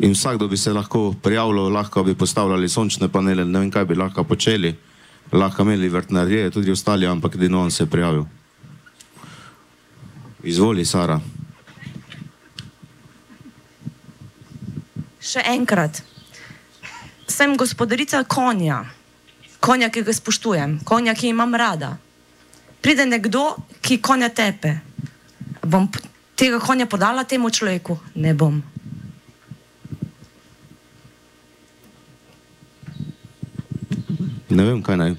In 0.05 0.13
vsakdo 0.13 0.49
bi 0.49 0.57
se 0.57 0.73
lahko 0.73 1.15
prijavljal, 1.23 1.73
lahko 1.73 2.05
bi 2.05 2.15
postavljali 2.15 2.69
sončne 2.69 3.09
panele, 3.09 3.45
ne 3.45 3.59
vem 3.59 3.71
kaj 3.71 3.85
bi 3.85 3.97
lahko 3.97 4.25
počeli, 4.25 4.75
lahko 5.33 5.63
imeli 5.63 5.89
vrtnarje, 5.89 6.51
tudi 6.51 6.73
ostali, 6.73 7.07
ampak 7.07 7.41
edino 7.41 7.63
on 7.63 7.71
se 7.71 7.83
je 7.83 7.91
prijavil. 7.91 8.25
Izvoli, 10.45 10.85
Sara. 10.85 11.21
Še 15.21 15.41
enkrat, 15.57 16.03
sem 17.31 17.57
gospodarica 17.57 18.25
konja, 18.25 18.85
konja, 19.61 19.90
ki 19.90 20.03
ga 20.03 20.12
spoštujem, 20.12 20.81
konja, 20.85 21.14
ki 21.14 21.31
imam 21.31 21.55
rada. 21.55 21.97
Pride 22.81 23.07
nekdo, 23.07 23.57
ki 23.81 24.01
konja 24.03 24.29
tepe. 24.29 24.81
Bom 25.62 25.88
tega 26.35 26.59
konja 26.59 26.87
podala 26.87 27.25
temu 27.25 27.51
človeku? 27.51 27.99
Ne 28.16 28.35
bom. 28.35 28.62
Ne 34.51 34.64
vem, 34.64 34.83
kaj 34.83 34.97
naj. 34.97 35.14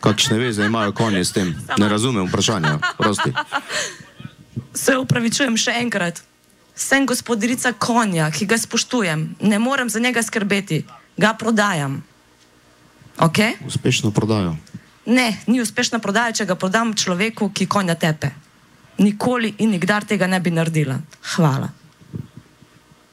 Kakšne 0.00 0.38
veze 0.38 0.66
imajo 0.66 0.92
konje 0.92 1.24
s 1.24 1.32
tem? 1.32 1.54
Ne 1.78 1.88
razumem 1.88 2.26
vprašanja. 2.28 2.78
Prosti. 2.98 3.32
Se 4.74 4.96
upravičujem 4.98 5.56
še 5.56 5.76
enkrat. 5.84 6.20
Sem 6.74 7.06
gospodarica 7.06 7.72
konja, 7.78 8.26
ki 8.34 8.48
ga 8.50 8.58
spoštujem. 8.58 9.36
Ne 9.40 9.58
morem 9.62 9.88
za 9.88 10.02
njega 10.02 10.22
skrbeti. 10.22 10.82
Ga 11.16 11.34
prodajam. 11.38 12.02
Okay? 13.18 13.54
Uspešno 13.66 14.10
prodajo. 14.10 14.56
Ne, 15.06 15.36
ni 15.46 15.60
uspešna 15.60 15.98
prodaja, 15.98 16.32
če 16.32 16.46
ga 16.48 16.56
prodam 16.58 16.94
človeku, 16.96 17.50
ki 17.54 17.68
konja 17.70 17.94
tepe. 17.94 18.32
Nikoli 18.98 19.54
in 19.58 19.74
nikdar 19.74 20.06
tega 20.08 20.26
ne 20.26 20.40
bi 20.40 20.50
naredila. 20.50 20.98
Hvala. 21.34 21.68